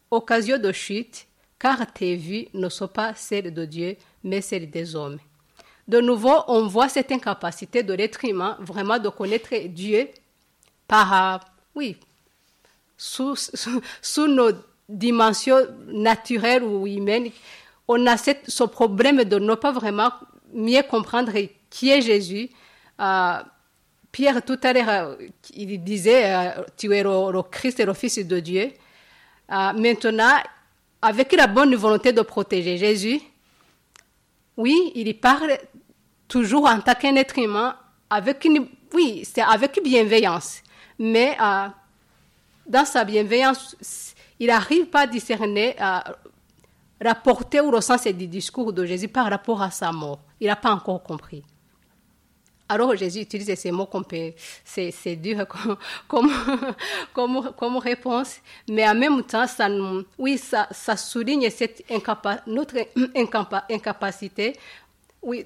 occasion 0.10 0.58
de 0.58 0.72
chute, 0.72 1.28
car 1.60 1.92
tes 1.92 2.16
vues 2.16 2.48
ne 2.54 2.70
sont 2.70 2.88
pas 2.88 3.14
celles 3.16 3.54
de 3.54 3.66
Dieu, 3.66 3.98
mais 4.24 4.42
celles 4.42 4.70
des 4.70 4.96
hommes. 4.96 5.20
De 5.88 6.00
nouveau, 6.00 6.44
on 6.48 6.68
voit 6.68 6.90
cette 6.90 7.12
incapacité 7.12 7.84
de 7.84 7.94
l'être 7.94 8.24
humain 8.26 8.58
vraiment 8.60 9.00
de 9.00 9.10
connaître 9.10 9.56
Dieu 9.68 10.10
par, 10.88 11.14
euh, 11.14 11.38
oui, 11.76 11.98
sous, 12.98 13.36
sous, 13.36 14.28
nos 14.28 14.52
dimensions 14.88 15.68
naturelles 15.88 16.64
ou 16.64 16.88
humaines. 16.88 17.30
On 17.88 18.06
a 18.06 18.18
cette, 18.18 18.50
ce 18.50 18.64
problème 18.64 19.24
de 19.24 19.40
ne 19.40 19.56
pas 19.56 19.72
vraiment 19.72 20.12
mieux 20.54 20.84
comprendre 20.84 21.34
qui 21.70 21.90
est 21.90 22.02
Jésus. 22.02 22.50
Euh, 23.00 23.42
Pierre, 24.12 24.44
tout 24.44 24.60
à 24.64 24.74
l'heure, 24.74 24.90
euh, 24.90 25.16
il 25.54 25.84
disait, 25.84 26.54
tu 26.78 26.94
es 26.94 27.04
le, 27.04 27.42
Christ 27.44 27.80
et 27.80 27.86
le 27.86 27.94
Fils 27.94 28.20
de 28.20 28.40
Dieu. 28.40 28.72
maintenant, 29.50 30.38
avec 31.02 31.32
la 31.34 31.48
bonne 31.48 31.76
volonté 31.76 32.14
de 32.14 32.22
protéger 32.22 32.78
Jésus, 32.78 33.22
oui, 34.58 34.92
il 34.96 35.18
parle 35.20 35.58
toujours 36.28 36.66
en 36.66 36.80
tant 36.80 36.94
qu'un 36.94 37.16
être 37.16 37.38
humain, 37.38 37.76
avec 38.10 38.46
une, 38.46 38.68
oui, 38.94 39.24
c'est 39.26 39.42
avec 39.42 39.80
bienveillance. 39.84 40.62
Mais 41.00 41.36
euh, 41.42 41.68
dans 42.68 42.86
sa 42.86 43.04
bienveillance, 43.04 43.76
il 44.40 44.48
n'arrive 44.48 44.86
pas 44.86 45.02
à 45.02 45.08
discerner, 45.08 45.76
euh, 45.82 46.00
rapporter 47.04 47.60
ou 47.62 47.72
ressentir 47.72 48.14
du 48.14 48.28
discours 48.28 48.72
de 48.72 48.86
Jésus 48.86 49.08
par 49.08 49.30
rapport 49.30 49.62
à 49.62 49.72
sa 49.72 49.92
mort. 49.92 50.20
Il 50.40 50.48
n'a 50.48 50.56
pas 50.56 50.72
encore 50.72 51.02
compris. 51.02 51.44
Alors 52.72 52.96
Jésus 52.96 53.20
utilise 53.20 53.54
ces 53.56 53.70
mots 53.70 53.86
qu'on 53.86 54.02
peut, 54.02 54.32
c'est 54.64 55.18
dur 55.18 55.46
comme, 56.08 57.78
réponse, 57.78 58.38
mais 58.70 58.88
en 58.88 58.96
même 58.96 59.24
temps, 59.24 59.46
ça, 59.46 59.68
oui, 60.18 60.38
ça, 60.38 60.96
souligne 60.96 61.50
notre 62.48 62.76
incapacité 63.70 64.56
oui, 65.22 65.46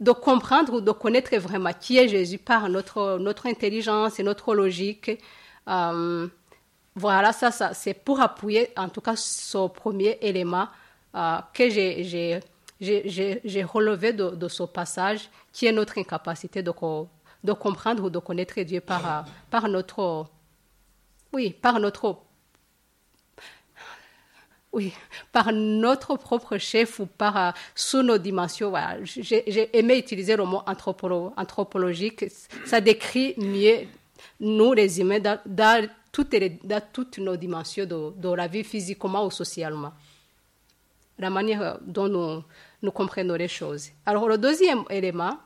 de 0.00 0.10
comprendre 0.10 0.74
ou 0.74 0.80
de 0.80 0.90
connaître 0.90 1.36
vraiment 1.36 1.70
qui 1.72 1.98
est 1.98 2.08
Jésus 2.08 2.38
par 2.38 2.68
notre, 2.68 3.20
intelligence 3.44 4.18
et 4.18 4.24
notre 4.24 4.56
logique. 4.56 5.12
Euh, 5.68 6.26
voilà, 6.96 7.32
ça, 7.32 7.52
ça 7.52 7.74
c'est 7.74 7.94
pour 7.94 8.20
appuyer 8.20 8.70
en 8.76 8.88
tout 8.88 9.00
cas 9.00 9.14
ce 9.14 9.68
premier 9.68 10.18
élément 10.20 10.66
euh, 11.14 11.38
que 11.52 11.70
j'ai 11.70 12.40
relevé 13.62 14.12
de, 14.12 14.48
ce 14.48 14.62
passage, 14.62 15.30
qui 15.52 15.66
est 15.66 15.72
notre 15.72 15.98
incapacité 15.98 16.62
de, 16.62 16.72
comprendre 17.52 18.04
ou 18.04 18.10
de 18.10 18.18
connaître 18.18 18.60
Dieu 18.60 18.80
par, 18.80 19.24
par 19.50 19.68
notre, 19.68 20.26
oui, 21.32 21.50
par 21.50 21.80
notre 21.80 22.18
oui, 24.74 24.92
par 25.30 25.52
notre 25.52 26.16
propre 26.16 26.58
chef 26.58 26.98
ou 26.98 27.06
par 27.06 27.54
sous 27.76 28.02
nos 28.02 28.18
dimensions. 28.18 28.72
J'ai 29.04 29.78
aimé 29.78 29.98
utiliser 29.98 30.36
le 30.36 30.44
mot 30.44 30.62
anthropologique. 30.66 32.24
Ça 32.66 32.80
décrit 32.80 33.34
mieux 33.38 33.86
nous, 34.40 34.72
les 34.72 35.00
humains, 35.00 35.20
dans, 35.20 35.88
toutes, 36.10 37.18
nos 37.18 37.36
dimensions 37.36 37.86
de, 37.86 38.12
de, 38.16 38.34
la 38.34 38.48
vie 38.48 38.64
physiquement 38.64 39.24
ou 39.24 39.30
socialement. 39.30 39.92
La 41.18 41.30
manière 41.30 41.78
dont 41.80 42.08
nous, 42.08 42.42
nous 42.84 42.92
comprenons 42.92 43.34
les 43.34 43.48
choses. 43.48 43.90
Alors, 44.04 44.28
le 44.28 44.38
deuxième 44.38 44.84
élément, 44.90 45.38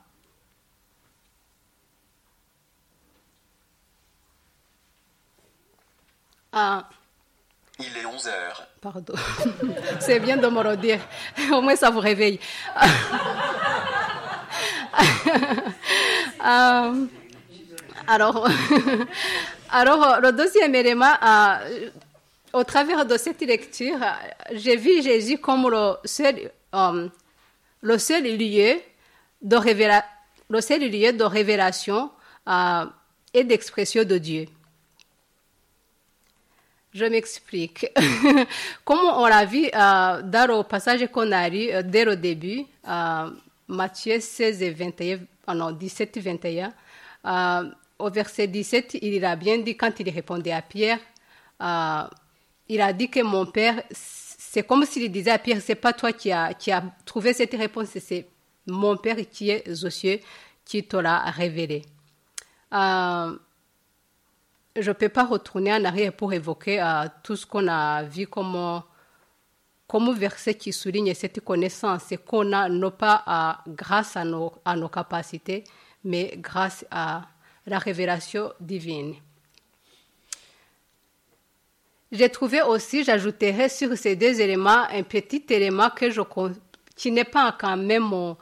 ah, 6.53 6.89
il 7.79 7.97
est 7.97 8.05
11 8.05 8.27
heures. 8.27 8.67
Pardon. 8.81 9.15
C'est 10.01 10.19
bien 10.19 10.37
de 10.37 10.49
me 10.49 10.59
redire. 10.61 10.99
Au 11.53 11.61
moins, 11.61 11.77
ça 11.77 11.91
vous 11.91 12.01
réveille. 12.01 12.39
Euh, 16.41 17.07
alors, 18.07 18.49
alors, 19.71 20.21
le 20.21 20.33
deuxième 20.33 20.75
élément, 20.75 21.13
euh, 21.23 21.91
au 22.53 22.65
travers 22.65 23.05
de 23.05 23.17
cette 23.17 23.41
lecture, 23.41 23.99
j'ai 24.53 24.77
vu 24.77 25.03
Jésus 25.03 25.39
comme 25.39 25.69
le 25.69 25.95
seul, 26.05 26.51
euh, 26.75 27.09
le 27.81 27.99
seul 27.99 28.25
lieu 28.25 28.81
de, 29.43 29.57
révélation 31.25 32.11
et 33.35 33.45
d'expression 33.45 34.05
de 34.05 34.19
Dieu. 34.19 34.47
Je 36.95 37.05
m'explique. 37.05 37.87
Comme 38.85 38.99
on 38.99 39.27
l'a 39.27 39.45
vu 39.45 39.67
euh, 39.67 40.23
dans 40.23 40.57
le 40.57 40.63
passage 40.63 41.07
qu'on 41.13 41.31
a 41.33 41.49
lu 41.49 41.69
euh, 41.71 41.83
dès 41.83 42.05
le 42.05 42.17
début, 42.17 42.65
euh, 42.89 43.31
Matthieu 43.69 44.19
16 44.19 44.63
et 44.63 44.71
21, 44.71 45.55
non, 45.55 45.71
17 45.71 46.17
et 46.17 46.21
21, 46.21 47.71
au 47.99 48.11
verset 48.11 48.47
17, 48.47 48.99
il 49.03 49.25
a 49.25 49.37
bien 49.37 49.59
dit, 49.59 49.77
quand 49.77 49.93
il 50.01 50.09
répondait 50.09 50.53
à 50.53 50.63
Pierre, 50.63 50.99
il 51.61 52.81
a 52.81 52.93
dit 52.93 53.11
que 53.11 53.23
mon 53.23 53.45
Père, 53.47 53.83
c'est 54.59 54.67
comme 54.67 54.85
s'il 54.85 55.11
disait 55.13 55.31
à 55.31 55.39
Pierre, 55.39 55.61
c'est 55.61 55.77
pas 55.77 55.93
toi 55.93 56.13
qui 56.13 56.33
as, 56.33 56.51
a 56.73 56.83
trouvé 57.05 57.33
cette 57.33 57.55
réponse, 57.55 57.89
c'est 58.01 58.27
mon 58.67 58.97
Père 58.97 59.17
qui 59.31 59.51
est 59.51 59.69
aux 59.85 59.91
cieux 59.91 60.19
qui 60.65 60.85
te 60.85 60.97
l'a 60.97 61.21
révélé 61.31 61.83
je 64.81 64.91
ne 64.91 64.95
peux 64.95 65.09
pas 65.09 65.25
retourner 65.25 65.73
en 65.73 65.85
arrière 65.85 66.13
pour 66.13 66.33
évoquer 66.33 66.81
euh, 66.81 67.07
tout 67.23 67.37
ce 67.37 67.47
qu'on 67.47 67.67
a 67.67 68.03
vu 68.05 68.27
comme, 68.27 68.83
comme 69.87 70.15
verset 70.15 70.55
qui 70.55 70.73
souligne 70.73 71.15
cette 71.15 71.41
connaissance 71.41 72.15
qu'on 72.25 72.53
a 72.53 72.69
non 72.69 72.91
pas 72.91 73.25
euh, 73.27 73.73
grâce 73.73 74.17
à 74.17 74.25
nos 74.25 74.89
capacités, 74.89 75.65
mais 76.05 76.35
grâce 76.37 76.85
à 76.91 77.23
la 77.67 77.79
révélation 77.79 78.53
divine. 78.61 79.15
J'ai 82.11 82.31
trouvé 82.31 82.63
aussi, 82.63 83.05
j'ajouterai 83.05 83.69
sur 83.69 83.97
ces 83.97 84.17
deux 84.17 84.41
éléments 84.41 84.87
un 84.91 85.03
petit 85.03 85.45
élément 85.51 85.91
qui 86.97 87.13
n'est 87.13 87.25
pas 87.25 87.55
quand 87.59 87.77
même 87.77 88.11
euh, 88.15 88.35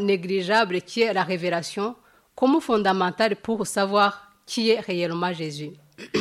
négligeable, 0.00 0.80
qui 0.82 1.02
est 1.02 1.12
la 1.12 1.22
révélation, 1.22 1.94
comme 2.34 2.60
fondamental 2.60 3.36
pour 3.36 3.66
savoir 3.68 4.32
qui 4.44 4.70
est 4.70 4.80
réellement 4.80 5.32
Jésus. 5.32 5.70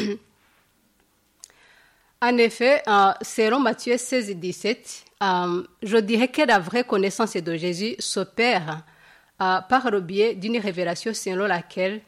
en 2.22 2.38
effet, 2.38 2.84
euh, 2.88 3.12
selon 3.24 3.60
Matthieu 3.60 3.98
16 3.98 4.30
et 4.30 4.36
17, 4.36 5.06
euh, 5.24 5.64
je 5.82 5.98
dirais 5.98 6.28
que 6.28 6.44
la 6.44 6.60
vraie 6.60 6.84
connaissance 6.84 7.34
de 7.36 7.56
Jésus 7.56 7.96
s'opère 7.98 8.84
par 9.40 9.92
le 9.92 10.00
biais 10.00 10.36
d'une 10.36 10.58
révélation 10.58 11.14
selon 11.14 11.48
laquelle 11.48 12.02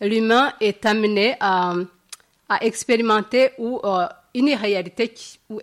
l'humain 0.00 0.54
est 0.58 0.86
amené 0.86 1.36
à, 1.38 1.74
expérimenter 2.60 3.50
ou 3.58 3.80
une 4.34 4.54
réalité 4.54 5.14
ou 5.48 5.60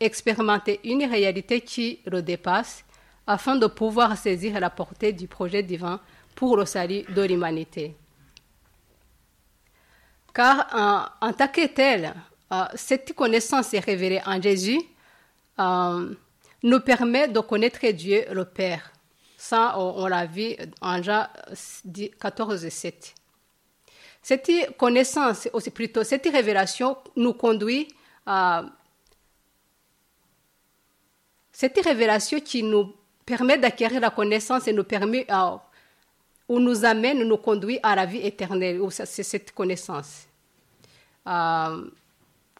expérimenter 0.00 0.80
une 0.84 1.04
réalité 1.04 1.60
qui 1.60 2.00
le 2.06 2.22
dépasse 2.22 2.84
afin 3.26 3.56
de 3.56 3.66
pouvoir 3.66 4.16
saisir 4.16 4.58
la 4.60 4.70
portée 4.70 5.12
du 5.12 5.26
projet 5.26 5.62
divin 5.62 6.00
pour 6.34 6.56
le 6.56 6.64
salut 6.64 7.02
de 7.14 7.22
l'humanité. 7.22 7.96
Car 10.34 11.10
en, 11.20 11.32
tant 11.32 11.48
que 11.48 11.66
tel, 11.68 12.12
euh, 12.52 12.64
cette 12.74 13.14
connaissance 13.14 13.70
révélée 13.70 14.20
en 14.26 14.42
Jésus 14.42 14.80
euh, 15.60 16.14
nous 16.62 16.80
permet 16.80 17.28
de 17.28 17.40
connaître 17.40 17.86
Dieu 17.92 18.24
le 18.32 18.44
Père. 18.44 18.90
Ça, 19.36 19.78
on, 19.78 20.06
l'a 20.06 20.26
vu 20.26 20.56
en 20.80 21.02
Jean 21.02 21.26
14 22.20 22.64
et 22.64 22.70
7. 22.70 23.14
Cette 24.24 24.50
connaissance, 24.78 25.50
aussi 25.52 25.70
plutôt 25.70 26.02
cette 26.02 26.24
révélation, 26.24 26.96
nous 27.14 27.34
conduit 27.34 27.88
à 28.24 28.64
cette 31.52 31.78
révélation 31.84 32.40
qui 32.40 32.62
nous 32.62 32.94
permet 33.26 33.58
d'acquérir 33.58 34.00
la 34.00 34.08
connaissance 34.08 34.66
et 34.66 34.72
nous 34.72 34.84
permet 34.84 35.26
à 35.28 35.62
ou 36.48 36.58
nous 36.58 36.86
amène, 36.86 37.22
nous 37.22 37.36
conduit 37.36 37.78
à 37.82 37.94
la 37.94 38.06
vie 38.06 38.26
éternelle. 38.26 38.80
C'est 38.90 39.22
cette 39.22 39.52
connaissance 39.52 40.26
euh, 41.26 41.84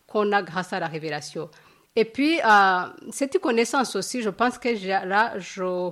qu'on 0.07 0.33
a 0.33 0.43
grâce 0.43 0.71
à 0.75 0.81
la 0.81 0.87
révélation. 0.87 1.49
Et 1.97 2.05
puis, 2.05 2.41
euh, 2.45 2.83
cette 3.11 3.39
connaissance 3.39 3.97
aussi, 3.97 4.21
je 4.21 4.29
pense 4.29 4.59
que 4.59 4.69
là, 5.07 5.39
je, 5.39 5.91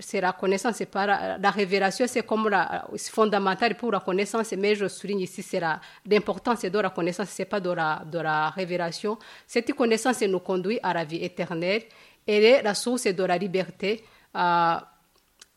c'est 0.00 0.20
la 0.20 0.32
connaissance, 0.32 0.76
c'est 0.76 0.86
pas 0.86 1.38
la, 1.38 1.50
révélation, 1.50 2.06
c'est 2.06 2.26
comme 2.26 2.48
la, 2.48 2.86
fondamental 3.10 3.76
pour 3.76 3.92
la 3.92 4.00
connaissance, 4.00 4.52
mais 4.52 4.74
je 4.74 4.86
souligne 4.88 5.20
ici, 5.20 5.42
c'est 5.42 5.60
l'importance 6.06 6.62
de 6.62 6.78
la 6.78 6.90
connaissance, 6.90 7.28
c'est 7.30 7.46
pas 7.46 7.60
de 7.60 7.70
la, 7.70 8.02
de 8.04 8.18
la 8.18 8.50
révélation. 8.50 9.18
Cette 9.46 9.72
connaissance 9.74 10.20
nous 10.22 10.40
conduit 10.40 10.78
à 10.82 10.92
la 10.92 11.04
vie 11.04 11.24
éternelle. 11.24 11.82
Elle 12.26 12.44
est 12.44 12.62
la 12.62 12.74
source 12.74 13.04
de 13.04 13.24
la 13.24 13.38
liberté. 13.38 14.04
Euh, 14.36 14.74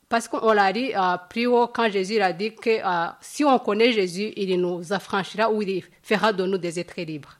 parce 0.07 0.27
qu'on 0.27 0.51
l'a 0.51 0.73
dit 0.73 0.93
euh, 0.93 1.17
plus 1.29 1.47
quand 1.73 1.89
Jésus 1.89 2.19
a 2.19 2.33
dit 2.33 2.53
que 2.53 2.69
euh, 2.69 3.11
si 3.21 3.45
on 3.45 3.57
connaît 3.59 3.91
Jésus, 3.93 4.33
il 4.35 4.59
nous 4.59 4.91
affranchira 4.91 5.49
ou 5.49 5.61
il 5.61 5.83
fera 6.03 6.33
de 6.33 6.45
nous 6.45 6.57
des 6.57 6.79
êtres 6.79 7.01
libres. 7.01 7.37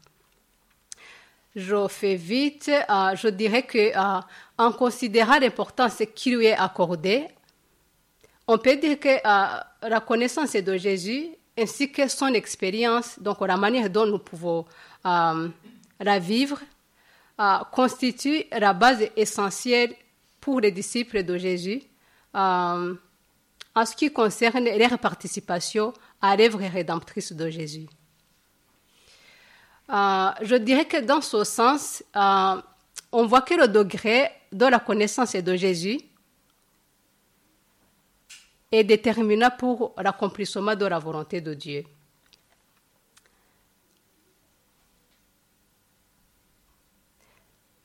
Je 1.55 1.87
fais 1.87 2.15
vite. 2.15 2.69
Euh, 2.69 3.15
je 3.15 3.27
dirais 3.27 3.63
que 3.63 3.91
en 4.57 4.71
considérant 4.71 5.39
l'importance 5.39 6.01
qui 6.15 6.35
lui 6.35 6.45
est 6.45 6.57
accordée, 6.57 7.27
on 8.47 8.57
peut 8.57 8.75
dire 8.75 8.99
que 8.99 9.21
la 9.23 9.99
connaissance 9.99 10.53
de 10.53 10.77
Jésus 10.77 11.29
ainsi 11.57 11.91
que 11.91 12.07
son 12.07 12.27
expérience, 12.27 13.19
donc 13.19 13.41
la 13.41 13.57
manière 13.57 13.89
dont 13.89 14.05
nous 14.05 14.19
pouvons 14.19 14.65
la 15.03 16.19
vivre, 16.19 16.59
constitue 17.71 18.43
la 18.51 18.73
base 18.73 19.03
essentielle 19.15 19.95
pour 20.41 20.59
les 20.59 20.71
disciples 20.71 21.23
de 21.23 21.37
Jésus 21.37 21.83
euh, 22.35 22.95
en 23.75 23.85
ce 23.85 23.95
qui 23.95 24.11
concerne 24.11 24.65
leur 24.65 24.97
participation 24.99 25.93
à 26.19 26.35
l'œuvre 26.35 26.59
rédemptrice 26.59 27.31
de 27.31 27.49
Jésus. 27.49 27.87
Euh, 29.91 30.29
je 30.41 30.55
dirais 30.55 30.85
que 30.85 30.97
dans 31.01 31.19
ce 31.19 31.43
sens, 31.43 32.01
euh, 32.15 32.61
on 33.11 33.25
voit 33.25 33.41
que 33.41 33.55
le 33.55 33.67
degré 33.67 34.31
de 34.51 34.65
la 34.65 34.79
connaissance 34.79 35.35
de 35.35 35.55
Jésus 35.55 35.99
est 38.71 38.85
déterminant 38.85 39.51
pour 39.57 39.93
l'accomplissement 39.97 40.75
de 40.75 40.85
la 40.85 40.97
volonté 40.97 41.41
de 41.41 41.53
Dieu. 41.53 41.83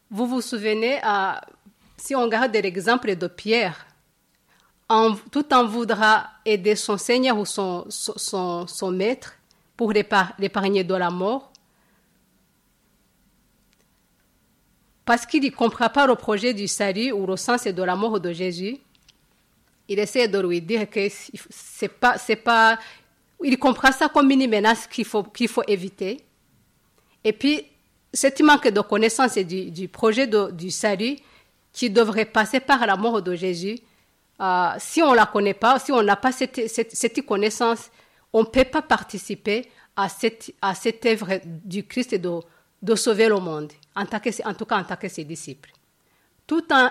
Vous 0.08 0.26
vous 0.26 0.40
souvenez, 0.40 1.00
si 1.96 2.14
on 2.14 2.22
regarde 2.22 2.54
l'exemple 2.54 3.16
de 3.16 3.26
Pierre, 3.26 3.84
tout 5.32 5.52
en 5.52 5.66
voudra 5.66 6.28
aider 6.44 6.76
son 6.76 6.96
Seigneur 6.96 7.36
ou 7.36 7.44
son, 7.44 7.84
son, 7.88 8.68
son 8.68 8.90
maître 8.92 9.34
pour 9.76 9.92
l'épargner 9.92 10.84
de 10.84 10.94
la 10.94 11.10
mort, 11.10 11.50
parce 15.06 15.24
qu'il 15.24 15.42
ne 15.42 15.50
comprend 15.50 15.88
pas 15.88 16.06
le 16.06 16.16
projet 16.16 16.52
du 16.52 16.66
salut 16.66 17.12
ou 17.12 17.26
le 17.26 17.36
sens 17.36 17.64
de 17.64 17.82
la 17.82 17.94
mort 17.94 18.20
de 18.20 18.32
Jésus, 18.32 18.76
il 19.88 20.00
essaie 20.00 20.26
de 20.26 20.40
lui 20.40 20.60
dire 20.60 20.90
que 20.90 21.00
c'est 21.48 21.88
pas, 21.88 22.18
c'est 22.18 22.36
pas, 22.36 22.76
il 23.42 23.56
comprend 23.56 23.92
ça 23.92 24.08
comme 24.08 24.28
une 24.32 24.50
menace 24.50 24.88
qu'il 24.88 25.04
faut, 25.04 25.22
qu'il 25.22 25.46
faut 25.46 25.62
éviter. 25.68 26.20
Et 27.22 27.32
puis, 27.32 27.64
ce 28.12 28.42
manque 28.42 28.68
de 28.68 28.80
connaissance 28.80 29.38
du, 29.38 29.70
du 29.70 29.86
projet 29.86 30.26
du 30.26 30.70
salut 30.70 31.16
qui 31.72 31.88
devrait 31.88 32.24
passer 32.24 32.58
par 32.58 32.84
la 32.84 32.96
mort 32.96 33.22
de 33.22 33.36
Jésus, 33.36 33.78
euh, 34.40 34.70
si 34.78 35.02
on 35.02 35.12
ne 35.12 35.16
la 35.16 35.26
connaît 35.26 35.54
pas, 35.54 35.78
si 35.78 35.92
on 35.92 36.02
n'a 36.02 36.16
pas 36.16 36.32
cette, 36.32 36.68
cette, 36.68 37.24
connaissance, 37.24 37.90
on 38.32 38.40
ne 38.40 38.46
peut 38.46 38.64
pas 38.64 38.82
participer 38.82 39.70
à 39.94 40.08
cette, 40.08 40.52
à 40.60 40.74
cette 40.74 41.06
œuvre 41.06 41.38
du 41.44 41.86
Christ 41.86 42.16
de, 42.16 42.40
de 42.82 42.94
sauver 42.96 43.28
le 43.28 43.38
monde, 43.38 43.72
en, 43.96 44.02
en 44.02 44.54
tout 44.54 44.64
cas 44.66 44.78
en 44.78 44.84
tant 44.84 44.96
que 44.96 45.08
ses 45.08 45.24
disciples. 45.24 45.70
Tout 46.46 46.62
en, 46.72 46.90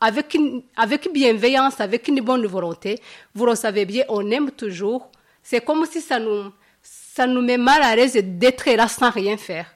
avec, 0.00 0.36
avec 0.76 1.12
bienveillance, 1.12 1.80
avec 1.80 2.08
une 2.08 2.22
bonne 2.22 2.46
volonté. 2.46 2.98
Vous 3.34 3.44
le 3.44 3.54
savez 3.54 3.84
bien, 3.84 4.04
on 4.08 4.30
aime 4.30 4.50
toujours. 4.52 5.10
C'est 5.42 5.62
comme 5.62 5.84
si 5.84 6.00
ça 6.00 6.18
nous, 6.18 6.50
ça 6.80 7.26
nous 7.26 7.42
met 7.42 7.58
mal 7.58 7.82
à 7.82 7.94
l'aise 7.94 8.14
d'être 8.14 8.70
là 8.70 8.88
sans 8.88 9.10
rien 9.10 9.36
faire. 9.36 9.74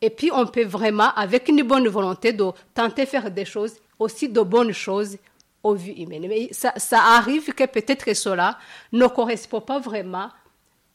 Et 0.00 0.10
puis, 0.10 0.30
on 0.32 0.46
peut 0.46 0.64
vraiment, 0.64 1.12
avec 1.14 1.48
une 1.48 1.62
bonne 1.64 1.88
volonté, 1.88 2.32
de 2.32 2.46
tenter 2.72 3.04
de 3.04 3.08
faire 3.08 3.30
des 3.30 3.44
choses, 3.44 3.74
aussi 3.98 4.28
de 4.28 4.40
bonnes 4.40 4.72
choses 4.72 5.18
aux 5.62 5.74
vues 5.74 5.92
humaines. 5.92 6.26
Mais 6.28 6.48
ça, 6.52 6.72
ça 6.76 7.00
arrive 7.16 7.52
que 7.52 7.64
peut-être 7.64 8.14
cela 8.14 8.58
ne 8.92 9.06
correspond 9.06 9.60
pas 9.60 9.80
vraiment 9.80 10.30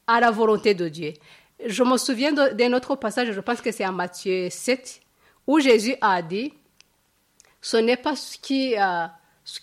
à 0.07 0.19
la 0.19 0.31
volonté 0.31 0.73
de 0.73 0.87
Dieu. 0.87 1.13
Je 1.65 1.83
me 1.83 1.97
souviens 1.97 2.31
d'un 2.31 2.73
autre 2.73 2.95
passage, 2.95 3.31
je 3.31 3.39
pense 3.39 3.61
que 3.61 3.71
c'est 3.71 3.85
en 3.85 3.93
Matthieu 3.93 4.49
7, 4.49 5.01
où 5.47 5.59
Jésus 5.59 5.95
a 6.01 6.21
dit, 6.21 6.53
ce 7.61 7.77
n'est 7.77 7.97
pas 7.97 8.15
ce 8.15 8.37
qui, 8.37 8.75
euh, 8.77 9.05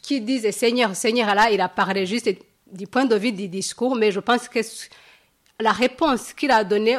qui 0.02 0.20
disait 0.20 0.52
Seigneur, 0.52 0.94
Seigneur, 0.96 1.34
là, 1.34 1.50
il 1.50 1.60
a 1.60 1.68
parlé 1.68 2.06
juste 2.06 2.30
du 2.70 2.86
point 2.86 3.04
de 3.04 3.16
vue 3.16 3.32
du 3.32 3.48
discours, 3.48 3.94
mais 3.96 4.10
je 4.10 4.20
pense 4.20 4.48
que 4.48 4.60
la 5.60 5.72
réponse 5.72 6.32
qu'il 6.32 6.50
a 6.50 6.64
donnée, 6.64 6.96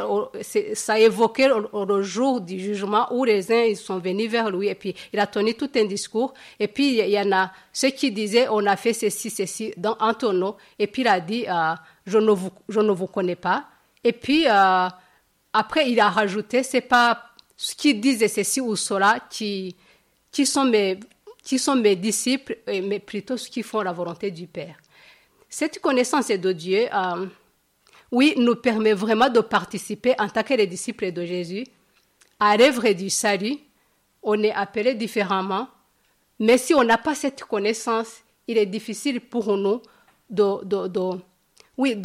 ça 0.73 0.99
évoquait 0.99 1.49
le 1.49 2.01
jour 2.01 2.41
du 2.41 2.59
jugement 2.59 3.07
où 3.11 3.23
les 3.23 3.51
uns 3.51 3.63
ils 3.63 3.77
sont 3.77 3.97
venus 3.97 4.29
vers 4.29 4.49
lui 4.49 4.67
et 4.67 4.75
puis 4.75 4.95
il 5.11 5.19
a 5.19 5.27
tenu 5.27 5.55
tout 5.55 5.69
un 5.75 5.85
discours. 5.85 6.33
Et 6.59 6.67
puis 6.67 6.99
il 6.99 7.09
y 7.09 7.19
en 7.19 7.31
a 7.31 7.51
ceux 7.73 7.89
qui 7.89 8.11
disaient 8.11 8.47
on 8.49 8.65
a 8.67 8.75
fait 8.75 8.93
ceci, 8.93 9.29
ceci 9.29 9.73
dans 9.77 9.97
un. 9.99 10.55
Et 10.77 10.87
puis 10.87 11.01
il 11.01 11.07
a 11.07 11.19
dit 11.19 11.45
euh, 11.47 11.73
je, 12.05 12.19
ne 12.19 12.31
vous, 12.31 12.51
je 12.69 12.79
ne 12.79 12.91
vous 12.91 13.07
connais 13.07 13.35
pas. 13.35 13.65
Et 14.03 14.13
puis 14.13 14.47
euh, 14.47 14.87
après 15.53 15.89
il 15.89 15.99
a 15.99 16.09
rajouté 16.09 16.63
c'est 16.63 16.81
pas 16.81 17.23
ce 17.55 17.75
qui 17.75 17.93
disait 17.93 18.27
ceci 18.27 18.59
ou 18.59 18.75
cela 18.75 19.19
qui, 19.29 19.75
qui, 20.31 20.45
sont 20.45 20.65
mes, 20.65 20.99
qui 21.43 21.59
sont 21.59 21.75
mes 21.75 21.95
disciples, 21.95 22.57
mais 22.67 22.99
plutôt 22.99 23.37
ceux 23.37 23.49
qui 23.49 23.61
font 23.61 23.81
la 23.81 23.91
volonté 23.91 24.31
du 24.31 24.47
Père. 24.47 24.77
Cette 25.47 25.79
connaissance 25.79 26.29
de 26.29 26.51
Dieu. 26.53 26.87
Euh, 26.91 27.27
oui, 28.11 28.33
nous 28.37 28.55
permet 28.55 28.93
vraiment 28.93 29.29
de 29.29 29.39
participer 29.39 30.13
en 30.19 30.27
tant 30.27 30.43
que 30.43 30.53
les 30.53 30.67
disciples 30.67 31.11
de 31.11 31.25
Jésus 31.25 31.65
à 32.39 32.57
l'œuvre 32.57 32.91
du 32.91 33.09
salut. 33.09 33.57
On 34.21 34.41
est 34.43 34.51
appelé 34.51 34.95
différemment, 34.95 35.67
mais 36.39 36.57
si 36.57 36.73
on 36.73 36.83
n'a 36.83 36.97
pas 36.97 37.15
cette 37.15 37.43
connaissance, 37.43 38.21
il 38.47 38.57
est 38.57 38.65
difficile 38.65 39.21
pour 39.21 39.55
nous 39.55 39.81
de, 40.29 40.63
de, 40.65 40.87
de 40.87 41.01
oui, 41.77 41.95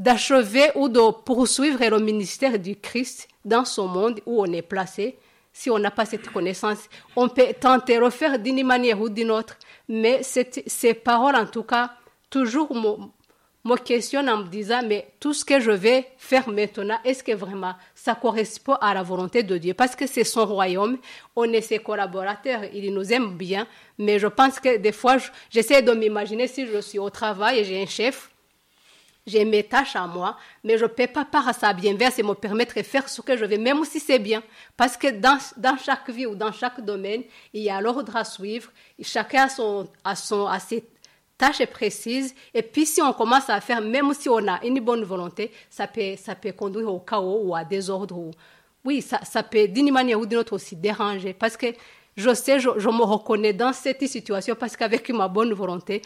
d'achever 0.00 0.70
ou 0.76 0.88
de 0.88 1.12
poursuivre 1.12 1.84
le 1.84 1.98
ministère 1.98 2.58
du 2.58 2.74
Christ 2.74 3.28
dans 3.44 3.66
ce 3.66 3.82
monde 3.82 4.20
où 4.24 4.40
on 4.40 4.50
est 4.50 4.62
placé. 4.62 5.18
Si 5.52 5.68
on 5.70 5.78
n'a 5.78 5.90
pas 5.90 6.06
cette 6.06 6.30
connaissance, 6.30 6.88
on 7.16 7.28
peut 7.28 7.52
tenter 7.60 7.98
de 7.98 8.04
refaire 8.04 8.38
d'une 8.38 8.66
manière 8.66 8.98
ou 8.98 9.10
d'une 9.10 9.30
autre, 9.30 9.58
mais 9.88 10.22
ces 10.22 10.94
paroles, 10.94 11.36
en 11.36 11.44
tout 11.44 11.64
cas, 11.64 11.90
toujours 12.30 12.74
me 12.74 13.76
questionne 13.76 14.30
en 14.30 14.38
me 14.38 14.48
disant, 14.48 14.80
mais 14.86 15.06
tout 15.20 15.34
ce 15.34 15.44
que 15.44 15.60
je 15.60 15.70
vais 15.70 16.06
faire 16.16 16.48
maintenant, 16.48 16.96
est-ce 17.04 17.22
que 17.22 17.32
vraiment 17.32 17.74
ça 17.94 18.14
correspond 18.14 18.76
à 18.76 18.94
la 18.94 19.02
volonté 19.02 19.42
de 19.42 19.58
Dieu? 19.58 19.74
Parce 19.74 19.94
que 19.94 20.06
c'est 20.06 20.24
son 20.24 20.46
royaume, 20.46 20.96
on 21.36 21.44
est 21.52 21.60
ses 21.60 21.78
collaborateurs, 21.78 22.62
il 22.72 22.94
nous 22.94 23.12
aime 23.12 23.36
bien, 23.36 23.66
mais 23.98 24.18
je 24.18 24.28
pense 24.28 24.58
que 24.60 24.78
des 24.78 24.92
fois, 24.92 25.18
j'essaie 25.50 25.82
de 25.82 25.92
m'imaginer 25.92 26.46
si 26.46 26.66
je 26.66 26.80
suis 26.80 26.98
au 26.98 27.10
travail 27.10 27.58
et 27.58 27.64
j'ai 27.64 27.82
un 27.82 27.86
chef, 27.86 28.30
j'ai 29.26 29.44
mes 29.44 29.62
tâches 29.62 29.96
à 29.96 30.06
moi, 30.06 30.36
mais 30.64 30.78
je 30.78 30.84
ne 30.84 30.88
peux 30.88 31.06
pas 31.06 31.24
par 31.24 31.54
sa 31.54 31.72
bienveillance 31.72 32.18
me 32.18 32.34
permettre 32.34 32.74
de 32.74 32.82
faire 32.82 33.08
ce 33.08 33.20
que 33.20 33.36
je 33.36 33.44
veux, 33.44 33.58
même 33.58 33.84
si 33.84 34.00
c'est 34.00 34.18
bien. 34.18 34.42
Parce 34.76 34.96
que 34.96 35.08
dans, 35.08 35.38
dans 35.56 35.76
chaque 35.76 36.08
vie 36.10 36.26
ou 36.26 36.34
dans 36.34 36.52
chaque 36.52 36.80
domaine, 36.80 37.22
il 37.52 37.62
y 37.62 37.70
a 37.70 37.80
l'ordre 37.80 38.16
à 38.16 38.24
suivre, 38.24 38.70
chacun 39.02 39.44
a, 39.44 39.48
son, 39.48 39.88
a, 40.04 40.16
son, 40.16 40.46
a 40.46 40.58
ses, 40.58 40.84
tâche 41.40 41.64
précise. 41.66 42.34
Et 42.52 42.62
puis, 42.62 42.86
si 42.86 43.00
on 43.00 43.12
commence 43.12 43.48
à 43.48 43.60
faire, 43.60 43.80
même 43.80 44.12
si 44.14 44.28
on 44.28 44.46
a 44.46 44.64
une 44.64 44.80
bonne 44.80 45.04
volonté, 45.04 45.50
ça 45.70 45.86
peut, 45.86 46.14
ça 46.16 46.34
peut 46.34 46.52
conduire 46.52 46.92
au 46.92 47.00
chaos 47.00 47.40
ou 47.44 47.54
à 47.56 47.64
désordre. 47.64 48.16
Ou... 48.16 48.30
Oui, 48.84 49.00
ça, 49.00 49.20
ça 49.24 49.42
peut 49.42 49.66
d'une 49.66 49.90
manière 49.90 50.20
ou 50.20 50.26
d'une 50.26 50.38
autre 50.38 50.54
aussi 50.54 50.76
déranger. 50.76 51.32
Parce 51.32 51.56
que 51.56 51.68
je 52.16 52.34
sais, 52.34 52.60
je, 52.60 52.68
me 52.68 53.02
reconnais 53.02 53.52
dans 53.52 53.72
cette 53.72 54.06
situation 54.06 54.54
parce 54.54 54.76
qu'avec 54.76 55.08
ma 55.10 55.28
bonne 55.28 55.52
volonté, 55.54 56.02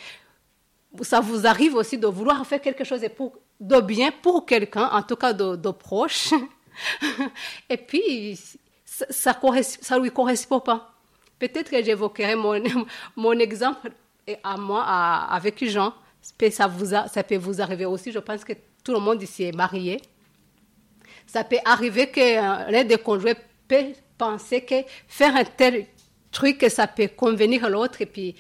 ça 1.03 1.21
vous 1.21 1.47
arrive 1.47 1.75
aussi 1.75 1.99
de 1.99 2.07
vouloir 2.07 2.47
faire 2.47 2.61
quelque 2.61 2.85
chose 2.85 3.01
de 3.61 3.81
bien 3.81 4.13
pour 4.23 4.47
quelqu'un, 4.47 4.89
en 4.91 5.03
tout 5.03 5.17
cas 5.17 5.33
de, 5.33 5.57
de 5.57 5.71
proche. 5.71 6.33
Et 7.69 7.77
puis, 7.77 8.39
ça 8.85 9.39
ça 9.81 9.99
lui 9.99 10.11
correspond 10.11 10.61
pas. 10.61 10.93
Peut-être 11.39 11.71
que 11.71 11.83
j'évoquerai 11.83 12.37
mon, 12.37 12.63
mon 13.17 13.33
exemple 13.33 13.91
à 14.43 14.57
moi, 14.57 14.83
avec 14.83 15.65
Jean, 15.69 15.93
ça, 16.51 16.67
vous 16.67 16.87
ça 16.87 17.23
peut 17.23 17.37
vous 17.37 17.61
arriver 17.61 17.85
aussi. 17.85 18.13
Je 18.13 18.19
pense 18.19 18.45
que 18.45 18.53
tout 18.83 18.93
le 18.93 19.01
monde 19.01 19.23
ici 19.23 19.45
est 19.45 19.57
marié. 19.57 20.01
Ça 21.27 21.45
peut 21.45 21.59
arriver 21.65 22.11
que 22.11 22.21
euh, 22.21 22.71
l'un 22.71 22.85
des 22.85 22.99
conjoints 22.99 23.35
peut 23.67 23.93
penser 24.17 24.63
que 24.63 24.77
faire 25.09 25.35
un 25.35 25.45
tel 25.45 25.87
truc, 26.31 26.65
ça 26.69 26.87
peut 26.87 27.09
convenir 27.09 27.65
à 27.65 27.69
l'autre 27.69 28.03
et 28.03 28.07
puis 28.07 28.35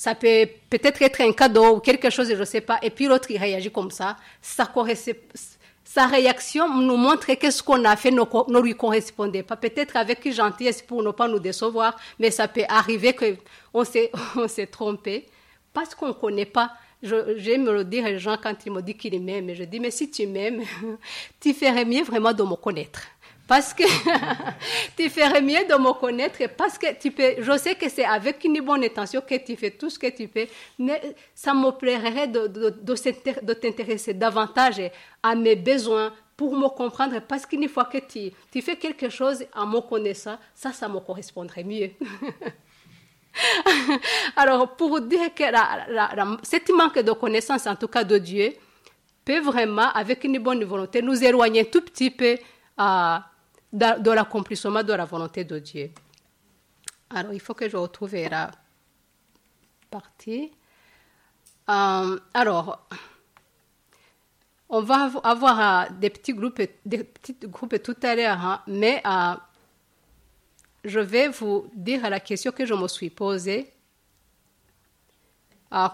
ça 0.00 0.14
peut 0.14 0.48
peut-être 0.70 1.02
être 1.02 1.20
un 1.20 1.30
cadeau 1.30 1.76
ou 1.76 1.80
quelque 1.80 2.08
chose, 2.08 2.30
je 2.30 2.34
ne 2.34 2.44
sais 2.46 2.62
pas. 2.62 2.78
Et 2.80 2.88
puis 2.88 3.04
l'autre, 3.04 3.30
il 3.30 3.36
réagit 3.36 3.70
comme 3.70 3.90
ça. 3.90 4.16
sa 4.40 6.06
réaction 6.06 6.74
nous 6.74 6.96
montre 6.96 7.34
que 7.34 7.50
ce 7.50 7.62
qu'on 7.62 7.84
a 7.84 7.94
fait 7.96 8.10
ne, 8.10 8.22
ne 8.22 8.60
lui 8.60 8.74
correspondait 8.74 9.42
pas. 9.42 9.56
Peut-être 9.56 9.98
avec 9.98 10.26
gentillesse 10.32 10.80
pour 10.80 11.02
ne 11.02 11.10
pas 11.10 11.28
nous 11.28 11.38
décevoir, 11.38 11.98
mais 12.18 12.30
ça 12.30 12.48
peut 12.48 12.64
arriver 12.66 13.12
qu'on 13.12 13.84
s'est, 13.84 14.10
on 14.36 14.48
s'est 14.48 14.68
trompé 14.68 15.26
parce 15.74 15.94
qu'on 15.94 16.08
ne 16.08 16.12
connaît 16.14 16.46
pas. 16.46 16.72
j'aime 17.02 17.70
le 17.70 17.84
dire 17.84 18.06
aux 18.06 18.16
gens 18.16 18.38
quand 18.42 18.56
ils 18.64 18.72
me 18.72 18.80
disent 18.80 18.96
qu'ils 18.96 19.20
m'aiment. 19.22 19.52
Je 19.52 19.64
dis, 19.64 19.80
mais 19.80 19.90
si 19.90 20.10
tu 20.10 20.26
m'aimes, 20.26 20.62
tu 21.40 21.52
ferais 21.52 21.84
mieux 21.84 22.04
vraiment 22.04 22.32
de 22.32 22.42
me 22.42 22.56
connaître 22.56 23.02
parce 23.50 23.74
que 23.74 23.82
tu 24.96 25.10
ferais 25.10 25.42
mieux 25.42 25.66
de 25.68 25.74
me 25.74 25.92
connaître 25.94 26.38
parce 26.56 26.78
que 26.78 26.94
tu 26.94 27.10
peux, 27.10 27.34
je 27.40 27.58
sais 27.58 27.74
que 27.74 27.88
c'est 27.88 28.04
avec 28.04 28.44
une 28.44 28.60
bonne 28.60 28.84
intention 28.84 29.20
que 29.22 29.34
tu 29.44 29.56
fais 29.56 29.72
tout 29.72 29.90
ce 29.90 29.98
que 29.98 30.06
tu 30.06 30.28
fais, 30.28 30.48
mais 30.78 31.16
ça 31.34 31.52
me 31.52 31.72
plairait 31.72 32.28
de, 32.28 32.46
de, 32.46 32.70
de, 32.70 33.54
t'intéresser 33.54 34.14
davantage 34.14 34.80
à 35.20 35.34
mes 35.34 35.56
besoins 35.56 36.12
pour 36.36 36.56
me 36.56 36.68
comprendre 36.68 37.20
parce 37.26 37.44
qu'une 37.44 37.68
fois 37.68 37.86
que 37.86 37.98
tu, 37.98 38.30
tu 38.52 38.62
fais 38.62 38.76
quelque 38.76 39.08
chose 39.08 39.44
en 39.56 39.66
me 39.66 39.80
connaissant, 39.80 40.38
ça, 40.54 40.72
ça 40.72 40.88
me 40.88 41.00
correspondrait 41.00 41.64
mieux. 41.64 41.90
Alors, 44.36 44.76
pour 44.76 45.00
dire 45.00 45.34
que 45.34 45.42
la, 45.42 45.86
la, 45.88 46.36
cette 46.44 46.70
manque 46.70 47.00
de 47.00 47.10
connaissance, 47.10 47.66
en 47.66 47.74
tout 47.74 47.88
cas 47.88 48.04
de 48.04 48.16
Dieu, 48.16 48.52
peut 49.24 49.40
vraiment, 49.40 49.90
avec 49.92 50.22
une 50.22 50.38
bonne 50.38 50.62
volonté, 50.62 51.02
nous 51.02 51.24
éloigner 51.24 51.64
tout 51.64 51.80
petit 51.80 52.10
peu 52.10 52.38
à 52.76 53.29
de, 53.72 54.10
l'accomplissement 54.10 54.82
de 54.82 54.92
la 54.92 55.04
volonté 55.04 55.44
de 55.44 55.58
Dieu. 55.58 55.90
Alors, 57.10 57.32
il 57.32 57.40
faut 57.40 57.54
que 57.54 57.68
je 57.68 57.76
retrouve 57.76 58.14
la 58.14 58.50
partie. 59.90 60.50
Euh, 61.68 62.18
alors, 62.34 62.86
on 64.68 64.82
va 64.82 65.10
avoir 65.24 65.60
euh, 65.60 65.92
des 66.00 66.10
petits 66.10 66.32
groupes, 66.32 66.62
des 66.84 67.04
petits 67.04 67.36
groupes 67.42 67.82
tout 67.82 67.96
à 68.02 68.14
l'heure, 68.14 68.40
hein, 68.40 68.62
mais 68.66 69.02
euh, 69.06 69.34
je 70.84 71.00
vais 71.00 71.28
vous 71.28 71.70
dire 71.74 72.08
la 72.08 72.20
question 72.20 72.52
que 72.52 72.64
je 72.64 72.74
me 72.74 72.88
suis 72.88 73.10
posée, 73.10 73.72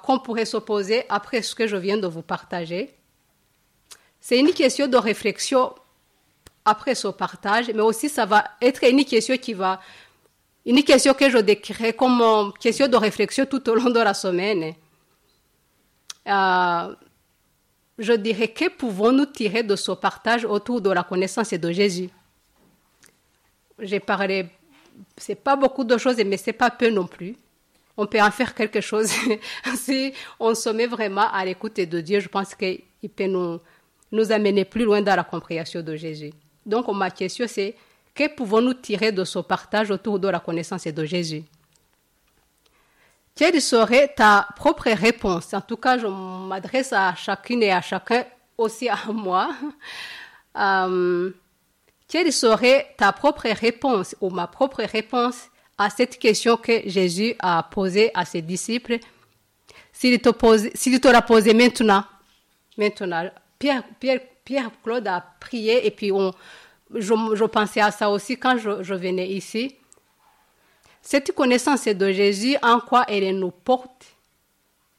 qu'on 0.02 0.18
pourrait 0.20 0.46
se 0.46 0.56
poser 0.56 1.04
après 1.10 1.42
ce 1.42 1.54
que 1.54 1.66
je 1.66 1.76
viens 1.76 1.98
de 1.98 2.06
vous 2.06 2.22
partager. 2.22 2.94
C'est 4.20 4.38
une 4.38 4.52
question 4.52 4.86
de 4.86 4.96
réflexion 4.96 5.74
après 6.66 6.94
ce 6.94 7.08
partage, 7.08 7.68
mais 7.68 7.80
aussi 7.80 8.08
ça 8.08 8.26
va 8.26 8.44
être 8.60 8.84
une 8.84 9.04
question 9.04 9.36
qui 9.36 9.54
va, 9.54 9.80
une 10.66 10.82
question 10.82 11.14
que 11.14 11.30
je 11.30 11.38
décrirai 11.38 11.92
comme 11.92 12.52
question 12.60 12.88
de 12.88 12.96
réflexion 12.96 13.46
tout 13.46 13.66
au 13.70 13.74
long 13.76 13.88
de 13.90 14.00
la 14.00 14.12
semaine. 14.12 14.74
Euh, 16.26 16.94
je 17.98 18.12
dirais 18.12 18.48
que 18.48 18.68
pouvons-nous 18.68 19.26
tirer 19.26 19.62
de 19.62 19.76
ce 19.76 19.92
partage 19.92 20.44
autour 20.44 20.80
de 20.80 20.90
la 20.90 21.04
connaissance 21.04 21.54
de 21.54 21.72
Jésus? 21.72 22.10
J'ai 23.78 24.00
parlé, 24.00 24.46
c'est 25.16 25.36
pas 25.36 25.56
beaucoup 25.56 25.84
de 25.84 25.96
choses, 25.96 26.16
mais 26.26 26.36
c'est 26.36 26.52
pas 26.52 26.70
peu 26.70 26.90
non 26.90 27.06
plus. 27.06 27.36
On 27.96 28.06
peut 28.06 28.20
en 28.20 28.30
faire 28.30 28.54
quelque 28.54 28.80
chose 28.80 29.10
si 29.76 30.12
on 30.38 30.54
se 30.54 30.68
met 30.68 30.86
vraiment 30.86 31.30
à 31.32 31.44
l'écoute 31.44 31.76
de 31.76 32.00
Dieu. 32.00 32.20
Je 32.20 32.28
pense 32.28 32.54
qu'il 32.54 32.82
peut 33.14 33.26
nous, 33.26 33.60
nous 34.12 34.32
amener 34.32 34.64
plus 34.64 34.84
loin 34.84 35.00
dans 35.00 35.16
la 35.16 35.24
compréhension 35.24 35.80
de 35.80 35.96
Jésus. 35.96 36.32
Donc 36.66 36.88
ma 36.88 37.10
question 37.10 37.46
c'est, 37.48 37.74
que 38.14 38.34
pouvons-nous 38.34 38.74
tirer 38.74 39.12
de 39.12 39.24
ce 39.24 39.38
partage 39.38 39.90
autour 39.90 40.18
de 40.18 40.28
la 40.28 40.40
connaissance 40.40 40.84
de 40.86 41.04
Jésus? 41.04 41.44
Quelle 43.36 43.60
serait 43.60 44.08
ta 44.16 44.48
propre 44.56 44.90
réponse. 44.90 45.52
En 45.52 45.60
tout 45.60 45.76
cas, 45.76 45.98
je 45.98 46.06
m'adresse 46.06 46.94
à 46.94 47.14
chacune 47.14 47.62
et 47.62 47.70
à 47.70 47.82
chacun, 47.82 48.24
aussi 48.56 48.88
à 48.88 48.98
moi. 49.12 49.50
Euh, 50.56 51.30
quelle 52.08 52.32
serait 52.32 52.94
ta 52.96 53.12
propre 53.12 53.48
réponse 53.48 54.16
ou 54.22 54.30
ma 54.30 54.46
propre 54.46 54.82
réponse 54.82 55.48
à 55.76 55.90
cette 55.90 56.18
question 56.18 56.56
que 56.56 56.88
Jésus 56.88 57.34
a 57.38 57.62
posée 57.62 58.10
à 58.14 58.24
ses 58.24 58.40
disciples. 58.40 58.98
S'il 59.92 60.18
te, 60.20 60.30
pose, 60.30 60.70
te 60.72 61.08
l'a 61.08 61.22
posée 61.22 61.52
maintenant, 61.52 62.04
maintenant, 62.78 63.30
Pierre, 63.58 63.82
Pierre, 63.98 64.20
Pierre 64.46 64.70
Claude 64.82 65.08
a 65.08 65.22
prié 65.40 65.86
et 65.86 65.90
puis 65.90 66.12
on, 66.12 66.32
je, 66.94 67.44
pensais 67.44 67.80
à 67.80 67.90
ça 67.90 68.08
aussi 68.08 68.38
quand 68.38 68.56
je, 68.56 68.94
venais 68.94 69.28
ici. 69.28 69.74
Cette 71.02 71.32
connaissance 71.32 71.84
de 71.84 72.12
Jésus, 72.12 72.56
en 72.62 72.80
quoi 72.80 73.04
elle 73.08 73.38
nous 73.38 73.50
porte 73.50 74.06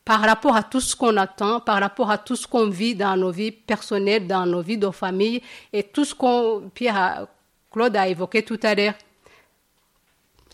par 0.04 0.22
rapport 0.22 0.56
à 0.56 0.64
tout 0.64 0.82
ce 0.82 0.96
qu'on 0.96 1.16
attend, 1.18 1.62
par 1.62 1.80
rapport 1.80 2.12
à 2.12 2.18
tout 2.18 2.36
ce 2.36 2.46
qu'on 2.46 2.70
vit 2.70 2.94
dans 2.94 3.18
nos 3.18 3.32
vies 3.32 3.52
personnelles, 3.52 4.28
dans 4.28 4.46
nos 4.46 4.62
vies 4.62 4.78
de 4.78 4.90
famille 4.92 5.42
et 5.72 5.84
tout 5.84 6.06
ce 6.06 6.14
qu'on 6.14 6.70
Pierre 6.74 7.28
Claude 7.72 7.96
a 7.96 8.08
évoqué 8.08 8.44
tout 8.44 8.60
à 8.64 8.76
l'heure. 8.76 8.94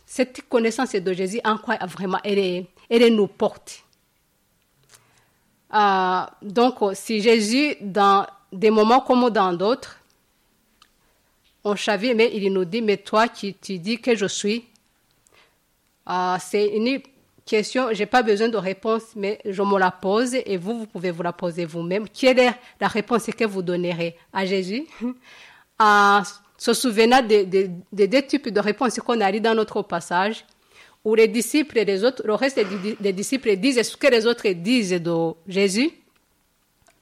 Cette 0.05 0.47
connaissance 0.47 0.93
de 0.93 1.13
Jésus, 1.13 1.39
en 1.43 1.57
quoi 1.57 1.77
vraiment 1.87 2.19
elle, 2.23 2.67
elle 2.89 3.15
nous 3.15 3.27
porte. 3.27 3.83
Euh, 5.73 6.21
donc, 6.43 6.75
si 6.93 7.21
Jésus, 7.21 7.75
dans 7.81 8.27
des 8.53 8.69
moments 8.69 9.01
comme 9.01 9.29
dans 9.29 9.53
d'autres, 9.53 9.97
on 11.63 11.75
savait, 11.75 12.13
mais 12.13 12.31
il 12.33 12.51
nous 12.51 12.65
dit, 12.65 12.81
mais 12.81 12.97
toi, 12.97 13.27
tu, 13.27 13.53
tu 13.53 13.79
dis 13.79 13.99
que 13.99 14.15
je 14.15 14.25
suis. 14.25 14.65
Euh, 16.09 16.35
c'est 16.39 16.67
une 16.67 17.01
question, 17.45 17.87
j'ai 17.91 18.05
pas 18.05 18.21
besoin 18.21 18.49
de 18.49 18.57
réponse, 18.57 19.03
mais 19.15 19.39
je 19.45 19.61
me 19.61 19.79
la 19.79 19.91
pose 19.91 20.35
et 20.35 20.57
vous, 20.57 20.79
vous 20.79 20.85
pouvez 20.85 21.11
vous 21.11 21.23
la 21.23 21.31
poser 21.31 21.65
vous-même. 21.65 22.07
Quelle 22.09 22.39
est 22.39 22.51
la 22.79 22.87
réponse 22.87 23.25
que 23.25 23.45
vous 23.45 23.61
donnerez 23.61 24.15
à 24.33 24.45
Jésus? 24.45 24.85
En 25.79 26.21
se 26.57 26.73
souvenant 26.73 27.21
des 27.21 27.45
de, 27.45 27.69
de, 27.91 28.05
deux 28.05 28.21
types 28.21 28.49
de 28.49 28.59
réponses 28.59 28.95
qu'on 28.97 29.19
a 29.21 29.31
lu 29.31 29.39
dans 29.39 29.55
notre 29.55 29.81
passage, 29.81 30.45
où 31.03 31.15
les 31.15 31.27
disciples 31.27 31.77
et 31.79 31.85
les 31.85 32.03
autres, 32.03 32.21
le 32.25 32.33
reste 32.35 32.57
des, 32.57 32.95
des 32.99 33.13
disciples 33.13 33.55
disent 33.57 33.81
ce 33.81 33.97
que 33.97 34.07
les 34.07 34.25
autres 34.25 34.47
disent 34.49 34.91
de 34.91 35.33
Jésus. 35.47 35.91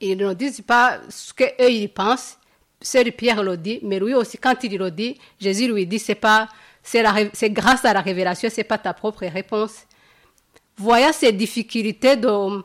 Ils 0.01 0.17
ne 0.17 0.33
disent 0.33 0.61
pas 0.61 0.99
ce 1.09 1.33
qu'eux 1.33 1.69
ils 1.69 1.89
pensent. 1.89 2.37
Seul 2.81 3.11
Pierre 3.11 3.43
le 3.43 3.57
dit, 3.57 3.79
mais 3.83 3.99
lui 3.99 4.15
aussi, 4.15 4.37
quand 4.39 4.55
il 4.63 4.75
le 4.75 4.89
dit, 4.89 5.19
Jésus 5.39 5.71
lui 5.71 5.85
dit, 5.85 5.99
c'est 5.99 6.15
pas, 6.15 6.47
c'est 6.81 7.49
grâce 7.51 7.85
à 7.85 7.93
la 7.93 8.01
révélation, 8.01 8.49
c'est 8.51 8.63
pas 8.63 8.79
ta 8.79 8.93
propre 8.93 9.25
réponse 9.27 9.85
voyant 10.81 11.13
ces 11.13 11.31
difficultés 11.31 12.15
de, 12.17 12.63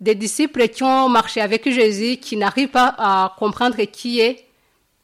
des 0.00 0.14
disciples 0.14 0.68
qui 0.68 0.82
ont 0.82 1.08
marché 1.08 1.40
avec 1.40 1.68
Jésus, 1.70 2.16
qui 2.16 2.36
n'arrivent 2.36 2.68
pas 2.68 2.94
à 2.98 3.34
comprendre 3.36 3.82
qui 3.84 4.20
est, 4.20 4.46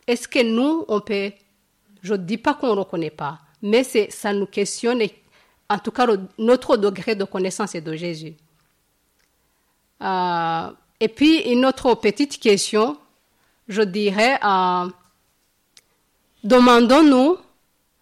est-ce 0.07 0.29
que 0.29 0.43
nous, 0.43 0.85
on 0.89 1.01
peut, 1.01 1.33
je 2.03 2.15
ne 2.15 2.19
dis 2.19 2.39
pas 2.39 2.55
qu'on 2.55 2.75
ne 2.75 2.81
reconnaît 2.81 3.11
pas, 3.11 3.41
mais 3.63 3.83
ça 3.85 4.33
nous 4.33 4.47
questionne, 4.47 5.03
en 5.69 5.79
tout 5.79 5.91
cas, 5.91 6.07
notre 6.39 6.77
degré 6.77 7.15
de 7.15 7.25
connaissance 7.25 7.75
de 7.75 7.97
Jésus. 7.97 8.35
Euh, 10.03 10.71
et 11.01 11.09
puis, 11.09 11.41
une 11.51 11.65
autre 11.65 11.95
petite 11.95 12.39
question, 12.39 12.97
je 13.69 13.83
dirais, 13.83 14.39
euh, 14.45 14.89
demandons-nous 16.43 17.39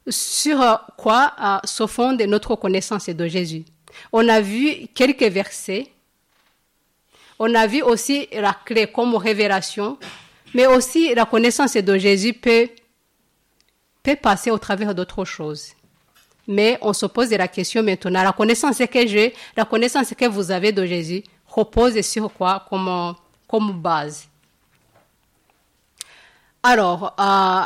sur 0.09 0.81
quoi 0.97 1.33
euh, 1.41 1.59
se 1.65 1.87
fonde 1.87 2.21
notre 2.23 2.57
connaissance 2.57 3.09
de 3.09 3.27
Jésus. 3.27 3.65
On 4.13 4.29
a 4.29 4.41
vu 4.41 4.89
quelques 4.95 5.23
versets. 5.23 5.89
On 7.39 7.55
a 7.55 7.67
vu 7.67 7.83
aussi 7.83 8.29
la 8.33 8.55
clé 8.65 8.87
comme 8.87 9.17
révélation, 9.17 9.99
mais 10.55 10.67
aussi 10.67 11.15
la 11.15 11.25
connaissance 11.25 11.75
de 11.75 11.99
Jésus 11.99 12.35
peut, 12.35 12.69
peut 14.03 14.17
passer 14.17 14.51
au 14.51 14.59
travers 14.59 14.95
d'autres 14.95 15.25
choses. 15.25 15.71
Mais 16.47 16.79
on 16.83 16.93
se 16.93 17.07
pose 17.07 17.31
la 17.31 17.49
question 17.49 17.83
maintenant, 17.83 18.23
la 18.23 18.33
connaissance 18.33 18.79
que 18.79 19.07
j'ai, 19.07 19.35
la 19.57 19.65
connaissance 19.65 20.13
que 20.15 20.27
vous 20.27 20.51
avez 20.51 20.73
de 20.73 20.85
Jésus, 20.85 21.23
repose 21.53 22.01
sur 22.03 22.33
quoi 22.33 22.65
comme, 22.69 23.15
comme 23.49 23.81
base 23.81 24.29
Alors, 26.63 27.15
euh, 27.19 27.65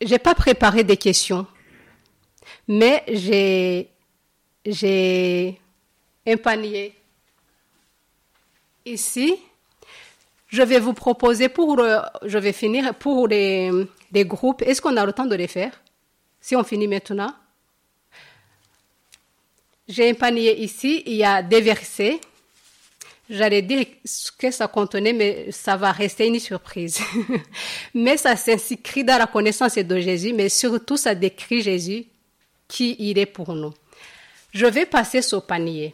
j'ai 0.00 0.18
pas 0.18 0.34
préparé 0.34 0.84
des 0.84 0.96
questions 0.96 1.46
mais 2.66 3.04
j'ai, 4.64 5.60
un 6.26 6.36
panier 6.36 6.94
ici. 8.84 9.36
Je 10.48 10.62
vais 10.62 10.78
vous 10.78 10.94
proposer 10.94 11.48
pour, 11.48 11.82
je 12.22 12.38
vais 12.38 12.52
finir 12.52 12.94
pour 12.94 13.26
les 13.28 13.88
groupes. 14.12 14.62
Est-ce 14.62 14.80
qu'on 14.80 14.96
a 14.96 15.04
le 15.04 15.12
temps 15.12 15.26
de 15.26 15.34
les 15.34 15.48
faire? 15.48 15.82
Si 16.40 16.54
on 16.54 16.62
finit 16.64 16.88
maintenant. 16.88 17.34
J'ai 19.86 20.08
un 20.08 20.14
panier 20.14 20.62
ici, 20.62 21.02
il 21.06 21.16
y 21.16 21.24
a 21.24 21.42
des 21.42 21.60
versets. 21.60 22.18
J'allais 23.28 23.62
dire 23.62 23.86
ce 24.04 24.30
que 24.32 24.50
ça 24.50 24.66
contenait, 24.68 25.12
mais 25.12 25.50
ça 25.50 25.76
va 25.76 25.92
rester 25.92 26.26
une 26.26 26.38
surprise. 26.38 27.00
mais 27.94 28.16
ça 28.16 28.36
s'inscrit 28.36 29.04
dans 29.04 29.18
la 29.18 29.26
connaissance 29.26 29.76
de 29.76 30.00
Jésus, 30.00 30.32
mais 30.32 30.48
surtout 30.48 30.96
ça 30.96 31.14
décrit 31.14 31.60
Jésus 31.60 32.06
qui 32.68 32.96
il 32.98 33.18
est 33.18 33.26
pour 33.26 33.54
nous. 33.54 33.72
Je 34.52 34.66
vais 34.66 34.86
passer 34.86 35.20
ce 35.20 35.36
panier 35.36 35.92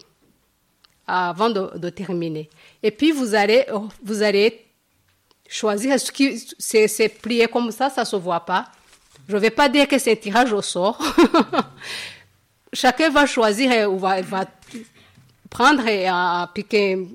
avant 1.06 1.50
de, 1.50 1.76
de 1.78 1.88
terminer. 1.90 2.48
Et 2.82 2.90
puis 2.90 3.10
vous 3.10 3.34
allez, 3.34 3.66
vous 4.02 4.22
allez 4.22 4.66
choisir 5.48 5.98
ce 5.98 6.12
qui 6.12 6.38
c'est 6.58 7.08
plié 7.08 7.48
comme 7.48 7.72
ça, 7.72 7.90
ça 7.90 8.04
se 8.04 8.16
voit 8.16 8.44
pas. 8.44 8.70
Je 9.28 9.36
vais 9.36 9.50
pas 9.50 9.68
dire 9.68 9.88
que 9.88 9.98
c'est 9.98 10.12
un 10.12 10.16
tirage 10.16 10.52
au 10.52 10.62
sort. 10.62 10.98
Chacun 12.72 13.10
va 13.10 13.26
choisir 13.26 13.90
ou 13.92 13.98
va, 13.98 14.20
prendre 15.48 15.86
et 15.86 16.06
à 16.06 16.48
piquer 16.54 17.06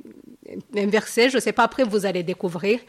un 0.75 0.87
verset. 0.87 1.29
Je 1.29 1.39
sais 1.39 1.53
pas. 1.53 1.63
Après, 1.63 1.83
vous 1.83 2.05
allez 2.05 2.23
découvrir. 2.23 2.79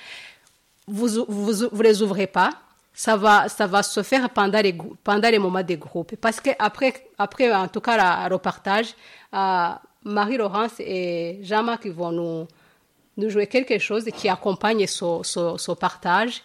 Vous 0.87 1.25
vous, 1.29 1.69
vous 1.73 1.83
les 1.83 2.03
ouvrez 2.03 2.27
pas 2.27 2.51
ça 2.97 3.15
va, 3.15 3.47
ça 3.51 3.67
va 3.67 3.83
se 3.83 4.03
faire 4.03 4.31
pendant 4.31 4.61
les, 4.63 4.75
pendant 5.05 5.29
les 5.29 5.39
moments 5.39 5.63
des 5.63 5.77
groupes. 5.77 6.17
Parce 6.17 6.41
que 6.41 6.49
après, 6.59 6.95
après 7.19 7.55
en 7.55 7.69
tout 7.69 7.83
cas, 7.83 8.27
le 8.27 8.39
partage, 8.39 8.95
euh, 9.35 9.69
Marie-Laurence 10.03 10.81
et 10.81 11.39
Jean-Marc 11.43 11.87
vont 11.89 12.11
nous, 12.11 12.49
nous 13.19 13.29
jouer 13.29 13.49
quelque 13.49 13.79
chose 13.79 14.07
qui 14.17 14.31
accompagne 14.31 14.87
ce, 14.87 15.21
ce, 15.23 15.73
partage. 15.73 16.43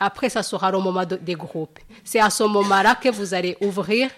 Après, 0.00 0.28
ça 0.28 0.42
sera 0.42 0.72
le 0.72 0.80
moment 0.80 1.04
de, 1.04 1.14
des 1.14 1.36
groupes. 1.36 1.78
C'est 2.02 2.20
à 2.20 2.28
ce 2.28 2.42
moment-là 2.42 2.96
que 2.96 3.10
vous 3.10 3.32
allez 3.32 3.56
ouvrir. 3.60 4.10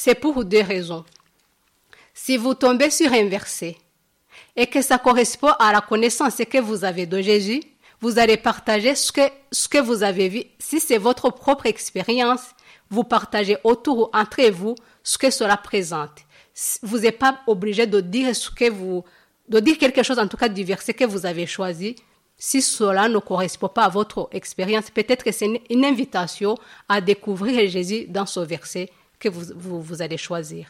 C'est 0.00 0.14
pour 0.14 0.44
deux 0.44 0.62
raisons. 0.62 1.04
Si 2.14 2.36
vous 2.36 2.54
tombez 2.54 2.88
sur 2.88 3.12
un 3.12 3.24
verset 3.26 3.76
et 4.54 4.68
que 4.68 4.80
ça 4.80 4.96
correspond 4.96 5.50
à 5.58 5.72
la 5.72 5.80
connaissance 5.80 6.36
que 6.48 6.58
vous 6.58 6.84
avez 6.84 7.04
de 7.04 7.20
Jésus, 7.20 7.60
vous 8.00 8.20
allez 8.20 8.36
partager 8.36 8.94
ce 8.94 9.10
que, 9.10 9.22
ce 9.50 9.66
que 9.66 9.78
vous 9.78 10.04
avez 10.04 10.28
vu. 10.28 10.44
Si 10.60 10.78
c'est 10.78 10.98
votre 10.98 11.30
propre 11.30 11.66
expérience, 11.66 12.42
vous 12.90 13.02
partagez 13.02 13.56
autour, 13.64 14.10
entre 14.14 14.48
vous, 14.50 14.76
ce 15.02 15.18
que 15.18 15.30
cela 15.30 15.56
présente. 15.56 16.20
Vous 16.82 17.00
n'êtes 17.00 17.18
pas 17.18 17.40
obligé 17.48 17.88
de 17.88 18.00
dire 18.00 18.36
ce 18.36 18.52
que 18.52 18.70
vous, 18.70 19.02
de 19.48 19.58
dire 19.58 19.78
quelque 19.78 20.04
chose, 20.04 20.20
en 20.20 20.28
tout 20.28 20.36
cas, 20.36 20.48
du 20.48 20.62
verset 20.62 20.94
que 20.94 21.06
vous 21.06 21.26
avez 21.26 21.46
choisi. 21.46 21.96
Si 22.36 22.62
cela 22.62 23.08
ne 23.08 23.18
correspond 23.18 23.68
pas 23.68 23.86
à 23.86 23.88
votre 23.88 24.28
expérience, 24.30 24.90
peut-être 24.90 25.24
que 25.24 25.32
c'est 25.32 25.60
une, 25.68 25.84
invitation 25.84 26.54
à 26.88 27.00
découvrir 27.00 27.68
Jésus 27.68 28.06
dans 28.06 28.26
ce 28.26 28.38
verset 28.38 28.90
que 29.18 29.28
vous, 29.28 29.82
vous, 29.82 30.02
allez 30.02 30.16
choisir. 30.16 30.68